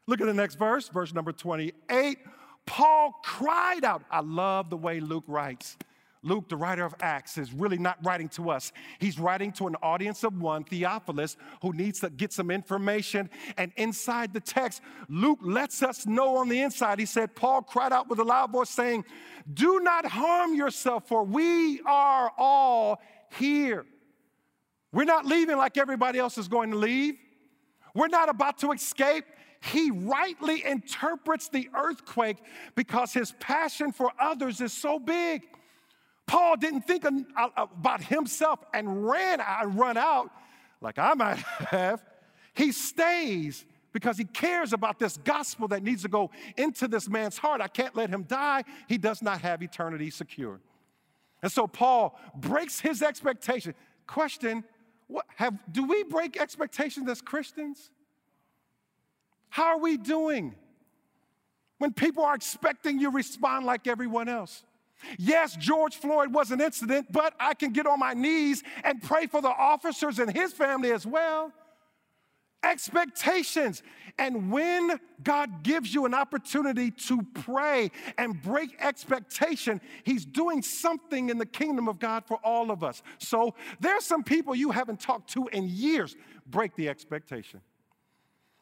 Look 0.08 0.20
at 0.20 0.26
the 0.26 0.34
next 0.34 0.56
verse, 0.56 0.88
verse 0.88 1.14
number 1.14 1.32
28. 1.32 2.18
Paul 2.66 3.12
cried 3.22 3.84
out. 3.84 4.02
I 4.10 4.20
love 4.20 4.70
the 4.70 4.76
way 4.76 5.00
Luke 5.00 5.24
writes. 5.28 5.76
Luke, 6.22 6.48
the 6.48 6.56
writer 6.56 6.84
of 6.84 6.94
Acts, 7.00 7.38
is 7.38 7.52
really 7.52 7.78
not 7.78 7.98
writing 8.04 8.28
to 8.30 8.50
us. 8.50 8.72
He's 8.98 9.18
writing 9.18 9.52
to 9.52 9.66
an 9.66 9.76
audience 9.82 10.24
of 10.24 10.40
one, 10.40 10.64
Theophilus, 10.64 11.36
who 11.62 11.72
needs 11.72 12.00
to 12.00 12.10
get 12.10 12.32
some 12.32 12.50
information. 12.50 13.30
And 13.56 13.72
inside 13.76 14.32
the 14.32 14.40
text, 14.40 14.82
Luke 15.08 15.38
lets 15.42 15.82
us 15.82 16.06
know 16.06 16.36
on 16.36 16.48
the 16.48 16.60
inside, 16.60 16.98
he 16.98 17.06
said, 17.06 17.34
Paul 17.34 17.62
cried 17.62 17.92
out 17.92 18.08
with 18.08 18.18
a 18.18 18.24
loud 18.24 18.50
voice, 18.50 18.70
saying, 18.70 19.04
Do 19.52 19.80
not 19.80 20.06
harm 20.06 20.54
yourself, 20.54 21.06
for 21.08 21.24
we 21.24 21.80
are 21.82 22.32
all 22.36 23.00
here. 23.38 23.86
We're 24.92 25.04
not 25.04 25.26
leaving 25.26 25.56
like 25.56 25.76
everybody 25.76 26.18
else 26.18 26.38
is 26.38 26.48
going 26.48 26.70
to 26.70 26.76
leave. 26.76 27.14
We're 27.94 28.08
not 28.08 28.28
about 28.28 28.58
to 28.58 28.72
escape. 28.72 29.24
He 29.60 29.90
rightly 29.90 30.64
interprets 30.64 31.48
the 31.48 31.68
earthquake 31.76 32.38
because 32.74 33.12
his 33.12 33.32
passion 33.40 33.92
for 33.92 34.12
others 34.20 34.60
is 34.60 34.72
so 34.72 34.98
big. 34.98 35.42
Paul 36.28 36.56
didn't 36.56 36.82
think 36.82 37.04
about 37.36 38.02
himself 38.02 38.60
and 38.72 39.08
ran 39.08 39.40
and 39.40 39.76
run 39.76 39.96
out 39.96 40.30
like 40.80 40.98
I 40.98 41.14
might 41.14 41.38
have. 41.70 42.04
He 42.54 42.70
stays 42.70 43.64
because 43.92 44.18
he 44.18 44.24
cares 44.24 44.72
about 44.72 44.98
this 44.98 45.16
gospel 45.16 45.66
that 45.68 45.82
needs 45.82 46.02
to 46.02 46.08
go 46.08 46.30
into 46.56 46.86
this 46.86 47.08
man's 47.08 47.38
heart. 47.38 47.60
I 47.60 47.68
can't 47.68 47.96
let 47.96 48.10
him 48.10 48.24
die. 48.24 48.62
He 48.86 48.98
does 48.98 49.22
not 49.22 49.40
have 49.40 49.62
eternity 49.62 50.10
secure. 50.10 50.60
And 51.42 51.50
so 51.50 51.66
Paul 51.66 52.18
breaks 52.36 52.78
his 52.78 53.02
expectation. 53.02 53.74
Question 54.06 54.64
what, 55.06 55.24
have, 55.36 55.58
do 55.72 55.86
we 55.86 56.04
break 56.04 56.36
expectations 56.38 57.08
as 57.08 57.22
Christians? 57.22 57.90
How 59.48 59.68
are 59.68 59.78
we 59.78 59.96
doing 59.96 60.54
when 61.78 61.94
people 61.94 62.24
are 62.24 62.34
expecting 62.34 63.00
you 63.00 63.10
respond 63.10 63.64
like 63.64 63.86
everyone 63.86 64.28
else? 64.28 64.62
Yes, 65.18 65.56
George 65.56 65.96
Floyd 65.96 66.32
was 66.32 66.50
an 66.50 66.60
incident, 66.60 67.12
but 67.12 67.34
I 67.38 67.54
can 67.54 67.72
get 67.72 67.86
on 67.86 67.98
my 67.98 68.14
knees 68.14 68.62
and 68.84 69.02
pray 69.02 69.26
for 69.26 69.40
the 69.40 69.48
officers 69.48 70.18
and 70.18 70.32
his 70.34 70.52
family 70.52 70.92
as 70.92 71.06
well. 71.06 71.52
Expectations. 72.64 73.82
And 74.18 74.50
when 74.50 74.98
God 75.22 75.62
gives 75.62 75.94
you 75.94 76.06
an 76.06 76.14
opportunity 76.14 76.90
to 76.90 77.22
pray 77.34 77.92
and 78.18 78.40
break 78.42 78.70
expectation, 78.80 79.80
He's 80.02 80.24
doing 80.24 80.62
something 80.62 81.30
in 81.30 81.38
the 81.38 81.46
kingdom 81.46 81.88
of 81.88 82.00
God 82.00 82.24
for 82.26 82.38
all 82.42 82.72
of 82.72 82.82
us. 82.82 83.02
So 83.18 83.54
there's 83.78 84.04
some 84.04 84.24
people 84.24 84.56
you 84.56 84.72
haven't 84.72 84.98
talked 84.98 85.30
to 85.34 85.46
in 85.48 85.68
years. 85.68 86.16
Break 86.46 86.74
the 86.74 86.88
expectation. 86.88 87.60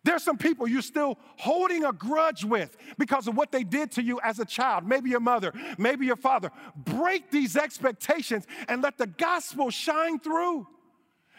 There's 0.06 0.22
some 0.22 0.38
people 0.38 0.68
you're 0.68 0.82
still 0.82 1.18
holding 1.36 1.84
a 1.84 1.92
grudge 1.92 2.44
with 2.44 2.76
because 2.96 3.26
of 3.26 3.36
what 3.36 3.50
they 3.50 3.64
did 3.64 3.90
to 3.92 4.02
you 4.04 4.20
as 4.22 4.38
a 4.38 4.44
child, 4.44 4.86
maybe 4.86 5.10
your 5.10 5.18
mother, 5.18 5.52
maybe 5.78 6.06
your 6.06 6.14
father. 6.14 6.52
Break 6.76 7.32
these 7.32 7.56
expectations 7.56 8.46
and 8.68 8.82
let 8.82 8.98
the 8.98 9.08
gospel 9.08 9.68
shine 9.68 10.20
through. 10.20 10.68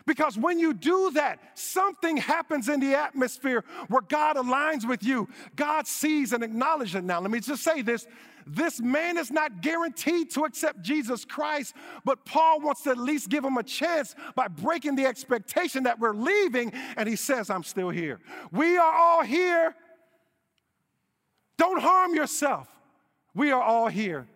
Because 0.07 0.37
when 0.37 0.57
you 0.57 0.73
do 0.73 1.11
that, 1.11 1.39
something 1.53 2.15
happens 2.15 2.69
in 2.69 2.79
the 2.79 2.95
atmosphere 2.95 3.65
where 3.89 4.01
God 4.01 4.37
aligns 4.37 4.87
with 4.87 5.03
you. 5.03 5.27
God 5.57 5.85
sees 5.85 6.31
and 6.31 6.43
acknowledges 6.43 6.95
it. 6.95 7.03
Now, 7.03 7.19
let 7.19 7.29
me 7.29 7.41
just 7.41 7.61
say 7.61 7.81
this 7.81 8.07
this 8.49 8.79
man 8.79 9.17
is 9.17 9.29
not 9.29 9.61
guaranteed 9.61 10.31
to 10.31 10.45
accept 10.45 10.81
Jesus 10.81 11.25
Christ, 11.25 11.75
but 12.05 12.23
Paul 12.23 12.61
wants 12.61 12.83
to 12.83 12.91
at 12.91 12.97
least 12.97 13.27
give 13.27 13.43
him 13.43 13.57
a 13.57 13.63
chance 13.63 14.15
by 14.35 14.47
breaking 14.47 14.95
the 14.95 15.05
expectation 15.05 15.83
that 15.83 15.99
we're 15.99 16.15
leaving, 16.15 16.71
and 16.95 17.09
he 17.09 17.17
says, 17.17 17.49
I'm 17.49 17.63
still 17.63 17.89
here. 17.89 18.21
We 18.53 18.77
are 18.77 18.93
all 18.93 19.23
here. 19.23 19.75
Don't 21.57 21.81
harm 21.81 22.15
yourself. 22.15 22.69
We 23.35 23.51
are 23.51 23.61
all 23.61 23.89
here. 23.89 24.27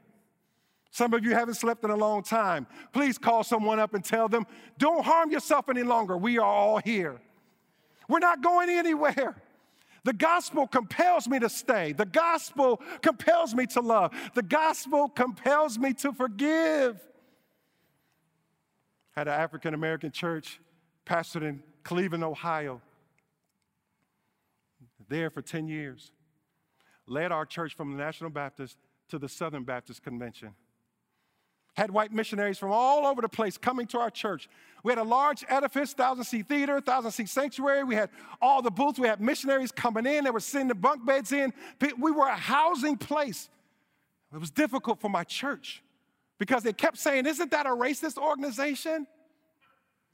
Some 0.92 1.14
of 1.14 1.24
you 1.24 1.32
haven't 1.32 1.54
slept 1.54 1.86
in 1.86 1.90
a 1.90 1.96
long 1.96 2.22
time. 2.22 2.68
Please 2.92 3.18
call 3.18 3.46
someone 3.46 3.80
up 3.80 3.94
and 3.94 4.04
tell 4.04 4.28
them, 4.28 4.46
don't 4.78 5.04
harm 5.06 5.32
yourself 5.32 5.70
any 5.70 5.84
longer. 5.84 6.18
We 6.18 6.38
are 6.38 6.46
all 6.46 6.80
here. 6.80 7.22
We're 8.10 8.20
not 8.20 8.44
going 8.44 8.70
anywhere. 8.70 9.42
The 10.04 10.12
gospel 10.12 10.68
compels 10.68 11.30
me 11.30 11.40
to 11.40 11.48
stay. 11.48 11.94
The 11.94 12.06
gospel 12.06 12.82
compels 13.02 13.56
me 13.56 13.68
to 13.68 13.80
love. 13.80 14.12
The 14.34 14.44
gospel 14.44 15.08
compels 15.08 15.80
me 15.80 15.94
to 15.94 16.12
forgive. 16.12 17.00
Had 19.12 19.30
an 19.30 19.34
African 19.34 19.74
American 19.74 20.12
church 20.12 20.60
pastored 21.06 21.44
in 21.44 21.64
Cleveland, 21.84 22.26
Ohio. 22.26 22.82
There 25.08 25.30
for 25.30 25.42
10 25.42 25.68
years. 25.68 26.12
Led 27.08 27.32
our 27.32 27.46
church 27.46 27.76
from 27.76 27.92
the 27.92 27.98
National 27.98 28.30
Baptist 28.30 28.78
to 29.10 29.20
the 29.20 29.30
Southern 29.30 29.64
Baptist 29.64 30.04
Convention 30.04 30.54
had 31.74 31.92
white 31.92 32.12
missionaries 32.12 32.58
from 32.58 32.72
all 32.72 33.06
over 33.06 33.22
the 33.22 33.30
place 33.30 33.58
coming 33.58 33.88
to 33.88 34.00
our 34.00 34.10
church. 34.10 34.50
We 34.84 34.92
had 34.92 35.00
a 35.00 35.04
large 35.04 35.46
edifice, 35.48 35.94
thousand 35.94 36.26
seat 36.26 36.48
theater, 36.48 36.82
thousand 36.82 37.12
seat 37.12 37.30
sanctuary. 37.30 37.84
We 37.84 37.96
had 37.96 38.10
all 38.42 38.62
the 38.62 38.72
booths. 38.72 39.00
We 39.00 39.08
had 39.08 39.22
missionaries 39.22 39.72
coming 39.72 40.06
in. 40.06 40.24
They 40.24 40.32
were 40.32 40.40
sending 40.40 40.70
the 40.70 40.76
bunk 40.76 41.06
beds 41.06 41.32
in. 41.32 41.54
We 41.98 42.12
were 42.12 42.28
a 42.28 42.36
housing 42.36 42.98
place. 42.98 43.50
It 44.34 44.40
was 44.40 44.52
difficult 44.52 45.00
for 45.00 45.10
my 45.10 45.24
church 45.24 45.84
because 46.40 46.64
they 46.64 46.74
kept 46.74 46.98
saying, 46.98 47.26
Isn't 47.26 47.52
that 47.52 47.66
a 47.66 47.70
racist 47.70 48.18
organization? 48.18 49.08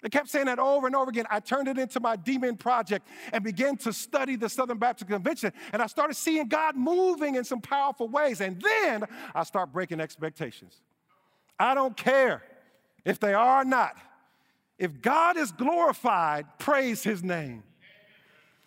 They 0.02 0.10
kept 0.10 0.30
saying 0.30 0.46
that 0.46 0.60
over 0.60 0.86
and 0.86 0.96
over 0.96 1.10
again. 1.10 1.26
I 1.30 1.40
turned 1.40 1.68
it 1.68 1.80
into 1.80 2.00
my 2.00 2.16
D.Min. 2.16 2.58
project 2.58 3.08
and 3.34 3.44
began 3.44 3.78
to 3.78 3.92
study 3.92 4.36
the 4.36 4.48
Southern 4.48 4.78
Baptist 4.78 5.10
Convention. 5.10 5.52
And 5.74 5.82
I 5.82 5.88
started 5.88 6.14
seeing 6.14 6.48
God 6.48 6.76
moving 6.76 7.34
in 7.34 7.44
some 7.44 7.62
powerful 7.62 8.08
ways. 8.08 8.40
And 8.40 8.62
then 8.62 9.06
I 9.34 9.44
start 9.44 9.74
breaking 9.74 10.00
expectations. 10.00 10.82
I 11.60 11.74
don't 11.74 11.96
care 11.98 12.44
if 13.06 13.20
they 13.20 13.34
are 13.34 13.62
or 13.62 13.66
not. 13.66 13.98
If 14.78 15.02
God 15.02 15.38
is 15.38 15.52
glorified, 15.52 16.46
praise 16.60 17.04
his 17.04 17.24
name. 17.24 17.64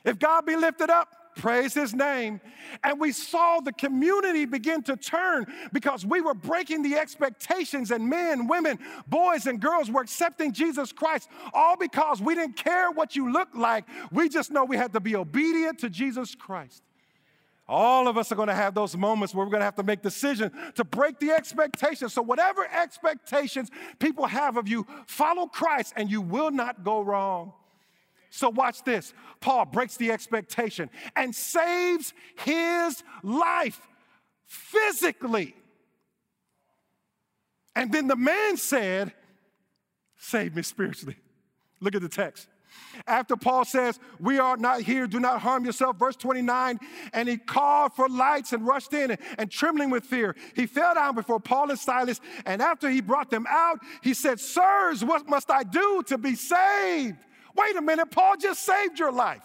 If 0.04 0.18
God 0.18 0.46
be 0.46 0.56
lifted 0.56 0.90
up, 0.90 1.08
praise 1.36 1.72
his 1.72 1.94
name. 1.94 2.40
And 2.82 2.98
we 2.98 3.12
saw 3.12 3.60
the 3.60 3.72
community 3.72 4.44
begin 4.44 4.82
to 4.84 4.96
turn 4.96 5.46
because 5.72 6.04
we 6.04 6.20
were 6.20 6.34
breaking 6.34 6.82
the 6.82 6.96
expectations, 6.96 7.90
and 7.90 8.08
men, 8.08 8.48
women, 8.48 8.78
boys, 9.06 9.46
and 9.46 9.60
girls 9.60 9.90
were 9.90 10.02
accepting 10.02 10.52
Jesus 10.52 10.90
Christ, 10.90 11.28
all 11.54 11.76
because 11.76 12.20
we 12.20 12.34
didn't 12.34 12.56
care 12.56 12.90
what 12.90 13.14
you 13.14 13.32
looked 13.32 13.56
like. 13.56 13.84
We 14.10 14.28
just 14.28 14.50
know 14.50 14.64
we 14.64 14.76
had 14.76 14.92
to 14.94 15.00
be 15.00 15.14
obedient 15.14 15.78
to 15.80 15.90
Jesus 15.90 16.34
Christ. 16.34 16.82
All 17.70 18.08
of 18.08 18.18
us 18.18 18.32
are 18.32 18.34
going 18.34 18.48
to 18.48 18.54
have 18.54 18.74
those 18.74 18.96
moments 18.96 19.32
where 19.32 19.46
we're 19.46 19.50
going 19.52 19.60
to 19.60 19.64
have 19.64 19.76
to 19.76 19.84
make 19.84 20.02
decisions 20.02 20.50
to 20.74 20.82
break 20.82 21.20
the 21.20 21.30
expectations. 21.30 22.12
So, 22.12 22.20
whatever 22.20 22.66
expectations 22.66 23.70
people 24.00 24.26
have 24.26 24.56
of 24.56 24.66
you, 24.66 24.84
follow 25.06 25.46
Christ 25.46 25.92
and 25.94 26.10
you 26.10 26.20
will 26.20 26.50
not 26.50 26.82
go 26.82 27.00
wrong. 27.00 27.52
So, 28.30 28.48
watch 28.48 28.82
this. 28.82 29.14
Paul 29.38 29.66
breaks 29.66 29.96
the 29.96 30.10
expectation 30.10 30.90
and 31.14 31.32
saves 31.32 32.12
his 32.40 33.04
life 33.22 33.80
physically. 34.46 35.54
And 37.76 37.92
then 37.92 38.08
the 38.08 38.16
man 38.16 38.56
said, 38.56 39.12
Save 40.18 40.56
me 40.56 40.62
spiritually. 40.62 41.16
Look 41.80 41.94
at 41.94 42.02
the 42.02 42.08
text. 42.08 42.48
After 43.06 43.36
Paul 43.36 43.64
says, 43.64 43.98
We 44.18 44.38
are 44.38 44.56
not 44.56 44.82
here, 44.82 45.06
do 45.06 45.20
not 45.20 45.40
harm 45.40 45.64
yourself, 45.64 45.98
verse 45.98 46.16
29, 46.16 46.78
and 47.12 47.28
he 47.28 47.36
called 47.36 47.94
for 47.94 48.08
lights 48.08 48.52
and 48.52 48.66
rushed 48.66 48.92
in 48.92 49.12
and, 49.12 49.20
and 49.38 49.50
trembling 49.50 49.90
with 49.90 50.04
fear. 50.04 50.36
He 50.54 50.66
fell 50.66 50.94
down 50.94 51.14
before 51.14 51.40
Paul 51.40 51.70
and 51.70 51.78
Silas, 51.78 52.20
and 52.46 52.60
after 52.60 52.88
he 52.88 53.00
brought 53.00 53.30
them 53.30 53.46
out, 53.48 53.80
he 54.02 54.14
said, 54.14 54.40
Sirs, 54.40 55.04
what 55.04 55.28
must 55.28 55.50
I 55.50 55.62
do 55.62 56.02
to 56.06 56.18
be 56.18 56.34
saved? 56.34 57.18
Wait 57.56 57.76
a 57.76 57.82
minute, 57.82 58.10
Paul 58.10 58.36
just 58.36 58.62
saved 58.64 58.98
your 58.98 59.12
life. 59.12 59.42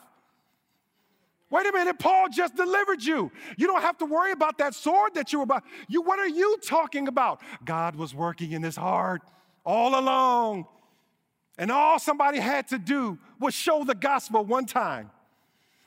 Wait 1.50 1.66
a 1.68 1.72
minute, 1.72 2.00
Paul 2.00 2.28
just 2.30 2.56
delivered 2.56 3.04
you. 3.04 3.32
You 3.58 3.68
don't 3.68 3.82
have 3.82 3.98
to 4.00 4.06
worry 4.06 4.32
about 4.32 4.58
that 4.58 4.74
sword 4.74 5.14
that 5.14 5.32
you 5.32 5.40
were 5.40 5.44
about. 5.44 5.64
You, 5.88 6.02
what 6.02 6.20
are 6.20 6.28
you 6.28 6.58
talking 6.66 7.08
about? 7.08 7.40
God 7.64 7.96
was 7.96 8.16
working 8.16 8.52
in 8.52 8.64
his 8.64 8.76
heart 8.76 9.22
all 9.64 10.00
along. 10.00 10.66
And 11.58 11.72
all 11.72 12.00
somebody 12.00 12.39
had 12.39 12.68
to 12.70 12.78
do 12.78 13.18
was 13.39 13.54
show 13.54 13.84
the 13.84 13.96
gospel 13.96 14.44
one 14.44 14.65
time. 14.65 15.12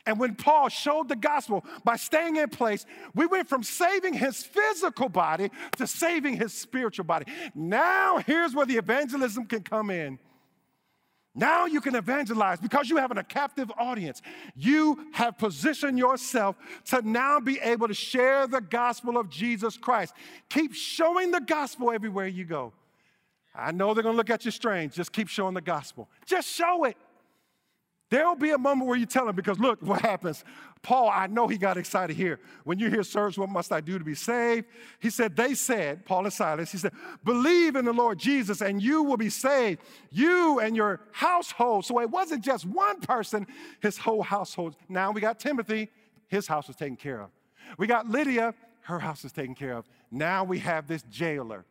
And 0.07 0.19
when 0.19 0.37
Paul 0.37 0.71
showed 0.71 1.09
the 1.09 1.17
gospel 1.17 1.67
by 1.85 1.97
staying 1.97 2.37
in 2.37 2.49
place, 2.49 2.87
we 3.15 3.27
went 3.27 3.47
from 3.47 3.63
saving 3.63 4.15
his 4.15 4.43
physical 4.43 5.11
body 5.11 5.51
to 5.77 5.87
saving 5.87 6.37
his 6.37 6.55
spiritual 6.55 7.05
body. 7.05 7.27
Now, 7.55 8.17
here's 8.17 8.55
where 8.55 8.65
the 8.65 8.77
evangelism 8.77 9.45
can 9.45 9.63
come 9.63 9.91
in. 9.91 10.19
Now 11.35 11.67
you 11.67 11.83
can 11.83 11.95
evangelize 11.95 12.59
because 12.59 12.89
you 12.89 12.97
have 12.97 13.17
a 13.17 13.23
captive 13.23 13.71
audience. 13.79 14.23
You 14.57 14.99
have 15.13 15.39
positioned 15.39 15.99
yourself 15.99 16.57
to 16.87 17.03
now 17.03 17.39
be 17.39 17.61
able 17.61 17.87
to 17.87 17.95
share 17.95 18.47
the 18.47 18.61
gospel 18.61 19.19
of 19.19 19.29
Jesus 19.29 19.77
Christ. 19.77 20.15
Keep 20.49 20.75
showing 20.75 21.31
the 21.31 21.41
gospel 21.41 21.93
everywhere 21.93 22.27
you 22.27 22.45
go. 22.45 22.73
I 23.59 23.73
know 23.73 23.95
they're 23.95 24.03
going 24.03 24.15
to 24.15 24.17
look 24.17 24.31
at 24.31 24.45
you 24.45 24.51
strange. 24.51 24.95
Just 24.95 25.13
keep 25.13 25.29
showing 25.29 25.55
the 25.55 25.61
gospel. 25.61 26.09
Just 26.27 26.49
show 26.49 26.85
it. 26.85 26.97
There'll 28.11 28.37
be 28.37 28.51
a 28.51 28.59
moment 28.59 28.89
where 28.89 28.97
you 28.97 29.05
tell 29.05 29.27
them, 29.27 29.37
because 29.37 29.59
look 29.59 29.83
what 29.83 30.01
happens. 30.01 30.43
Paul, 30.81 31.11
I 31.13 31.27
know 31.27 31.47
he 31.47 31.59
got 31.59 31.77
excited 31.77 32.17
here. 32.17 32.41
When 32.65 32.79
you 32.79 32.89
hear, 32.89 33.03
Sirs, 33.03 33.37
what 33.37 33.51
must 33.51 33.71
I 33.71 33.83
do 33.83 33.99
to 33.99 34.05
be 34.05 34.15
saved? 34.15 34.67
He 34.99 35.11
said, 35.11 35.37
They 35.37 35.55
said, 35.55 36.07
Paul 36.07 36.25
and 36.25 36.33
Silas, 36.33 36.73
he 36.73 36.79
said, 36.79 36.93
Believe 37.23 37.77
in 37.77 37.85
the 37.85 37.93
Lord 37.93 38.19
Jesus 38.19 38.63
and 38.63 38.81
you 38.81 39.03
will 39.03 39.19
be 39.19 39.29
saved, 39.29 39.81
you 40.11 40.59
and 40.61 40.75
your 40.75 41.01
household. 41.13 41.85
So 41.85 42.01
it 42.01 42.09
wasn't 42.09 42.43
just 42.43 42.65
one 42.65 43.01
person, 43.01 43.47
his 43.81 43.99
whole 43.99 44.23
household. 44.23 44.77
Now 44.89 45.11
we 45.11 45.21
got 45.21 45.39
Timothy, 45.39 45.91
his 46.29 46.47
house 46.47 46.69
was 46.69 46.77
taken 46.77 46.97
care 46.97 47.21
of. 47.21 47.31
We 47.77 47.87
got 47.87 48.09
Lydia, 48.09 48.55
her 48.83 49.01
house 49.01 49.25
is 49.25 49.33
taken 49.33 49.55
care 49.55 49.75
of. 49.75 49.87
Now 50.11 50.45
we 50.45 50.61
have 50.61 50.87
this 50.87 51.03
jailer, 51.11 51.67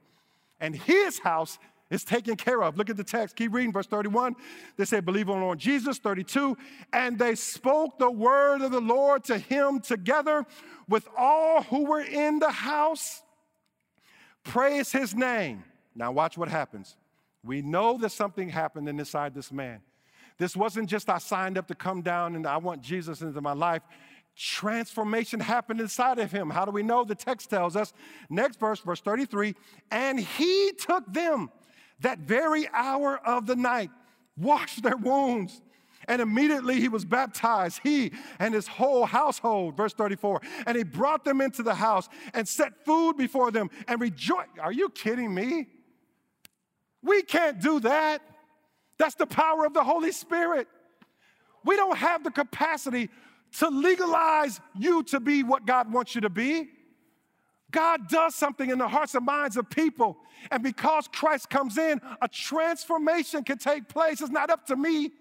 and 0.60 0.76
his 0.76 1.18
house 1.18 1.58
It's 1.90 2.04
taken 2.04 2.36
care 2.36 2.64
of. 2.64 2.78
Look 2.78 2.90
at 2.90 2.98
the 2.98 3.04
text. 3.04 3.36
Keep 3.36 3.54
reading, 3.54 3.72
verse 3.72 3.88
31. 3.88 4.36
They 4.76 4.86
said, 4.86 5.06
Believe 5.06 5.30
on 5.30 5.42
Lord 5.42 5.60
Jesus. 5.60 6.00
32. 6.00 6.58
And 6.92 7.18
they 7.18 7.36
spoke 7.36 7.98
the 7.98 8.12
word 8.12 8.62
of 8.62 8.72
the 8.72 8.82
Lord 8.82 9.24
to 9.26 9.38
him 9.38 9.80
together 9.80 10.46
with 10.90 11.08
all 11.18 11.64
who 11.64 11.86
were 11.86 12.02
in 12.02 12.40
the 12.40 12.52
house. 12.52 13.22
Praise 14.44 14.92
his 14.92 15.16
name. 15.16 15.64
Now, 15.96 16.12
watch 16.12 16.38
what 16.38 16.50
happens. 16.50 16.98
We 17.44 17.62
know 17.62 17.98
that 18.00 18.12
something 18.12 18.50
happened 18.50 18.90
inside 18.90 19.34
this 19.34 19.52
man. 19.52 19.82
This 20.38 20.56
wasn't 20.56 20.90
just 20.90 21.10
I 21.10 21.18
signed 21.18 21.58
up 21.58 21.68
to 21.68 21.76
come 21.76 22.02
down 22.02 22.36
and 22.36 22.46
I 22.46 22.58
want 22.58 22.82
Jesus 22.82 23.22
into 23.22 23.42
my 23.42 23.54
life. 23.54 23.82
Transformation 24.36 25.40
happened 25.40 25.82
inside 25.82 26.20
of 26.20 26.32
him. 26.32 26.50
How 26.50 26.64
do 26.66 26.72
we 26.72 26.84
know? 26.84 27.04
The 27.04 27.16
text 27.16 27.50
tells 27.50 27.76
us. 27.76 27.92
Next 28.30 28.60
verse, 28.60 28.80
verse 28.82 29.02
33 29.02 29.56
and 29.90 30.20
he 30.20 30.74
took 30.78 31.12
them 31.12 31.50
that 32.02 32.20
very 32.20 32.68
hour 32.74 33.20
of 33.26 33.46
the 33.46 33.56
night, 33.56 33.90
washed 34.38 34.84
their 34.84 34.98
wounds. 34.98 35.62
And 36.08 36.22
immediately 36.22 36.80
he 36.80 36.88
was 36.88 37.04
baptized, 37.04 37.82
he 37.84 38.14
and 38.40 38.54
his 38.54 38.68
whole 38.68 39.06
household. 39.06 39.76
Verse 39.76 39.94
34. 39.94 40.42
And 40.66 40.78
he 40.78 40.84
brought 40.84 41.26
them 41.26 41.42
into 41.42 41.64
the 41.64 41.74
house 41.76 42.08
and 42.34 42.48
set 42.48 42.86
food 42.86 43.18
before 43.18 43.52
them 43.52 43.70
and 43.88 44.00
rejoiced. 44.00 44.60
Are 44.62 44.72
you 44.72 44.90
kidding 44.90 45.34
me? 45.34 45.68
We 47.04 47.24
can't 47.24 47.60
do 47.60 47.80
that. 47.82 48.22
That's 48.98 49.16
the 49.16 49.28
power 49.28 49.66
of 49.66 49.74
the 49.74 49.84
Holy 49.84 50.12
Spirit. 50.12 50.68
We 51.66 51.76
don't 51.76 51.98
have 51.98 52.24
the 52.24 52.32
capacity 52.32 53.10
to 53.60 53.70
legalize 53.70 54.60
you 54.78 55.04
to 55.04 55.20
be 55.20 55.44
what 55.44 55.66
God 55.66 55.92
wants 55.92 56.16
you 56.16 56.22
to 56.22 56.30
be. 56.30 56.70
God 57.72 58.08
does 58.08 58.36
something 58.36 58.70
in 58.70 58.78
the 58.78 58.88
hearts 58.88 59.16
and 59.16 59.26
minds 59.26 59.58
of 59.58 59.70
people. 59.70 60.18
And 60.52 60.64
because 60.64 61.08
Christ 61.08 61.50
comes 61.50 61.78
in, 61.78 62.00
a 62.22 62.28
transformation 62.28 63.44
can 63.44 63.58
take 63.58 63.90
place. 63.90 64.22
It's 64.22 64.32
not 64.32 64.50
up 64.50 64.68
to 64.68 64.76
me. 64.76 65.12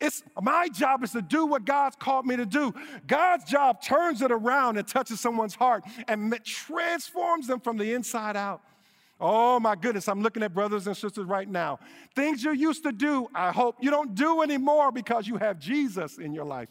It's 0.00 0.22
my 0.40 0.68
job 0.68 1.04
is 1.04 1.12
to 1.12 1.22
do 1.22 1.44
what 1.46 1.66
God's 1.66 1.94
called 1.96 2.26
me 2.26 2.36
to 2.36 2.46
do. 2.46 2.72
God's 3.06 3.44
job 3.44 3.82
turns 3.82 4.22
it 4.22 4.32
around 4.32 4.78
and 4.78 4.88
touches 4.88 5.20
someone's 5.20 5.54
heart 5.54 5.84
and 6.08 6.34
transforms 6.42 7.46
them 7.46 7.60
from 7.60 7.76
the 7.76 7.92
inside 7.92 8.36
out. 8.36 8.62
Oh 9.20 9.60
my 9.60 9.76
goodness, 9.76 10.08
I'm 10.08 10.22
looking 10.22 10.42
at 10.42 10.54
brothers 10.54 10.86
and 10.86 10.96
sisters 10.96 11.26
right 11.26 11.48
now. 11.48 11.78
Things 12.16 12.42
you 12.42 12.52
used 12.52 12.82
to 12.84 12.92
do, 12.92 13.28
I 13.34 13.52
hope 13.52 13.76
you 13.80 13.90
don't 13.90 14.14
do 14.14 14.40
anymore 14.40 14.90
because 14.90 15.28
you 15.28 15.36
have 15.36 15.58
Jesus 15.58 16.16
in 16.16 16.32
your 16.32 16.46
life. 16.46 16.70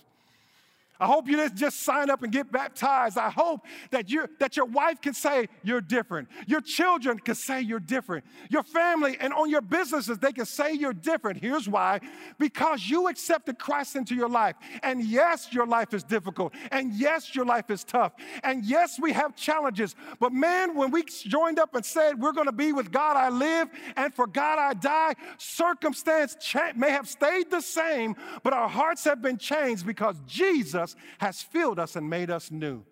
I 0.99 1.05
hope 1.05 1.29
you 1.29 1.37
didn't 1.37 1.57
just 1.57 1.81
sign 1.81 2.09
up 2.09 2.23
and 2.23 2.31
get 2.31 2.51
baptized. 2.51 3.17
I 3.17 3.29
hope 3.29 3.61
that, 3.91 4.09
you 4.09 4.27
that 4.39 4.57
your 4.57 4.65
wife 4.65 5.01
can 5.01 5.13
say 5.13 5.47
you're 5.63 5.81
different. 5.81 6.27
Your 6.45 6.59
children 6.59 7.19
can 7.19 7.35
say 7.35 7.61
you're 7.61 7.79
different. 7.79 8.25
Your 8.49 8.63
family 8.63 9.17
and 9.21 9.33
on 9.33 9.49
your 9.49 9.61
businesses, 9.61 10.17
they 10.17 10.33
can 10.33 10.45
say 10.45 10.73
you're 10.73 10.93
different. 10.93 11.41
Here's 11.41 11.69
why 11.69 12.01
because 12.37 12.89
you 12.89 13.07
accepted 13.07 13.57
Christ 13.57 13.95
into 13.95 14.13
your 14.13 14.27
life. 14.27 14.55
And 14.83 15.03
yes, 15.03 15.53
your 15.53 15.65
life 15.65 15.93
is 15.93 16.03
difficult. 16.03 16.53
And 16.71 16.93
yes, 16.93 17.33
your 17.33 17.45
life 17.45 17.69
is 17.69 17.83
tough. 17.83 18.13
And 18.43 18.65
yes, 18.65 18.99
we 18.99 19.13
have 19.13 19.35
challenges. 19.35 19.95
But 20.19 20.33
man, 20.33 20.75
when 20.75 20.91
we 20.91 21.03
joined 21.03 21.59
up 21.59 21.75
and 21.75 21.85
said, 21.85 22.19
We're 22.19 22.33
going 22.33 22.47
to 22.47 22.51
be 22.51 22.73
with 22.73 22.91
God 22.91 23.15
I 23.15 23.29
live 23.29 23.69
and 23.95 24.13
for 24.13 24.27
God 24.27 24.59
I 24.59 24.73
die, 24.73 25.15
circumstance 25.37 26.35
may 26.75 26.91
have 26.91 27.07
stayed 27.07 27.49
the 27.49 27.61
same, 27.61 28.15
but 28.43 28.53
our 28.53 28.67
hearts 28.67 29.03
have 29.05 29.21
been 29.21 29.37
changed 29.37 29.85
because 29.85 30.17
Jesus 30.27 30.88
us, 30.89 30.95
has 31.19 31.41
filled 31.41 31.79
us 31.79 31.95
and 31.95 32.09
made 32.09 32.29
us 32.29 32.51
new. 32.51 32.83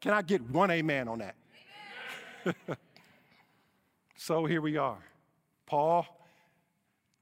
Can 0.00 0.12
I 0.12 0.22
get 0.22 0.42
one 0.50 0.70
amen 0.70 1.08
on 1.08 1.18
that? 1.18 1.36
so 4.16 4.44
here 4.46 4.60
we 4.60 4.76
are. 4.76 4.98
Paul, 5.66 6.06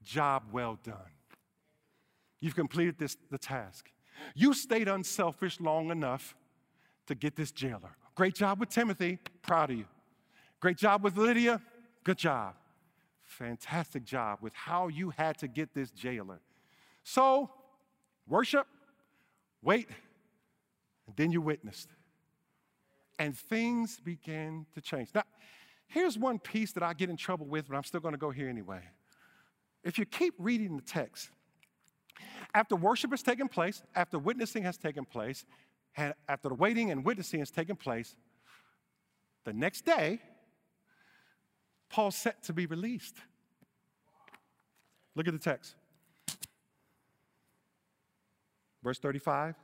job 0.03 0.43
well 0.51 0.79
done. 0.83 0.95
You've 2.39 2.55
completed 2.55 2.97
this, 2.97 3.17
the 3.29 3.37
task. 3.37 3.91
You 4.33 4.53
stayed 4.53 4.87
unselfish 4.87 5.59
long 5.59 5.91
enough 5.91 6.35
to 7.07 7.15
get 7.15 7.35
this 7.35 7.51
jailer. 7.51 7.95
Great 8.15 8.35
job 8.35 8.59
with 8.59 8.69
Timothy, 8.69 9.19
proud 9.41 9.69
of 9.69 9.77
you. 9.77 9.85
Great 10.59 10.77
job 10.77 11.03
with 11.03 11.17
Lydia, 11.17 11.61
good 12.03 12.17
job. 12.17 12.55
Fantastic 13.23 14.03
job 14.03 14.39
with 14.41 14.53
how 14.53 14.87
you 14.87 15.11
had 15.11 15.37
to 15.37 15.47
get 15.47 15.73
this 15.73 15.91
jailer. 15.91 16.39
So, 17.03 17.49
worship, 18.27 18.67
Wait, 19.63 19.89
and 21.07 21.15
then 21.15 21.31
you 21.31 21.41
witnessed. 21.41 21.89
And 23.19 23.37
things 23.37 23.99
began 23.99 24.65
to 24.73 24.81
change. 24.81 25.09
Now, 25.13 25.23
here's 25.87 26.17
one 26.17 26.39
piece 26.39 26.71
that 26.73 26.83
I 26.83 26.93
get 26.93 27.09
in 27.09 27.17
trouble 27.17 27.45
with, 27.45 27.67
but 27.69 27.75
I'm 27.75 27.83
still 27.83 27.99
going 27.99 28.13
to 28.13 28.19
go 28.19 28.31
here 28.31 28.49
anyway. 28.49 28.81
If 29.83 29.99
you 29.99 30.05
keep 30.05 30.33
reading 30.37 30.75
the 30.75 30.81
text, 30.81 31.29
after 32.53 32.75
worship 32.75 33.11
has 33.11 33.21
taken 33.21 33.47
place, 33.47 33.83
after 33.95 34.17
witnessing 34.17 34.63
has 34.63 34.77
taken 34.77 35.05
place, 35.05 35.45
and 35.95 36.13
after 36.27 36.49
the 36.49 36.55
waiting 36.55 36.91
and 36.91 37.05
witnessing 37.05 37.39
has 37.39 37.51
taken 37.51 37.75
place, 37.75 38.15
the 39.43 39.53
next 39.53 39.85
day, 39.85 40.21
Paul's 41.89 42.15
set 42.15 42.43
to 42.43 42.53
be 42.53 42.65
released. 42.65 43.17
Look 45.15 45.27
at 45.27 45.33
the 45.33 45.39
text. 45.39 45.75
Verse 48.83 48.99
35 48.99 49.55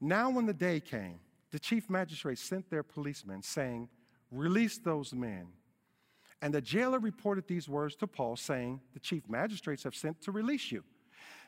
Now, 0.00 0.30
when 0.30 0.46
the 0.46 0.54
day 0.54 0.80
came, 0.80 1.20
the 1.50 1.58
chief 1.58 1.88
magistrate 1.90 2.38
sent 2.38 2.70
their 2.70 2.82
policemen, 2.82 3.42
saying, 3.42 3.88
Release 4.30 4.78
those 4.78 5.12
men. 5.12 5.48
And 6.40 6.52
the 6.52 6.60
jailer 6.60 6.98
reported 6.98 7.46
these 7.46 7.68
words 7.68 7.94
to 7.96 8.06
Paul, 8.06 8.36
saying, 8.36 8.80
The 8.94 9.00
chief 9.00 9.28
magistrates 9.28 9.84
have 9.84 9.94
sent 9.94 10.20
to 10.22 10.32
release 10.32 10.72
you. 10.72 10.82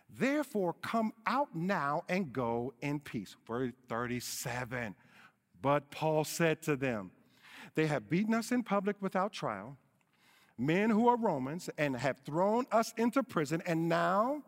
Therefore, 0.09 0.75
come 0.75 1.13
out 1.27 1.55
now 1.55 2.05
and 2.09 2.33
go 2.33 2.75
in 2.81 3.01
peace. 3.01 3.37
Verse 3.47 3.73
37. 3.89 4.95
But 5.61 5.91
Paul 5.91 6.25
said 6.25 6.63
to 6.63 6.77
them, 6.77 7.11
They 7.75 7.87
have 7.87 8.11
beaten 8.11 8.35
us 8.35 8.53
in 8.53 8.63
public 8.63 8.97
without 9.01 9.33
trial, 9.33 9.79
men 10.59 10.91
who 10.91 11.09
are 11.09 11.17
Romans, 11.17 11.71
and 11.79 11.97
have 11.97 12.19
thrown 12.19 12.67
us 12.71 12.93
into 12.97 13.23
prison, 13.23 13.63
and 13.67 13.89
now 13.89 14.43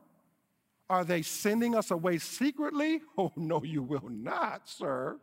are 0.88 1.04
they 1.04 1.22
sending 1.22 1.74
us 1.74 1.90
away 1.90 2.18
secretly? 2.18 3.00
Oh, 3.18 3.32
no, 3.34 3.62
you 3.62 3.82
will 3.82 4.08
not, 4.08 4.68
sir. 4.68 5.18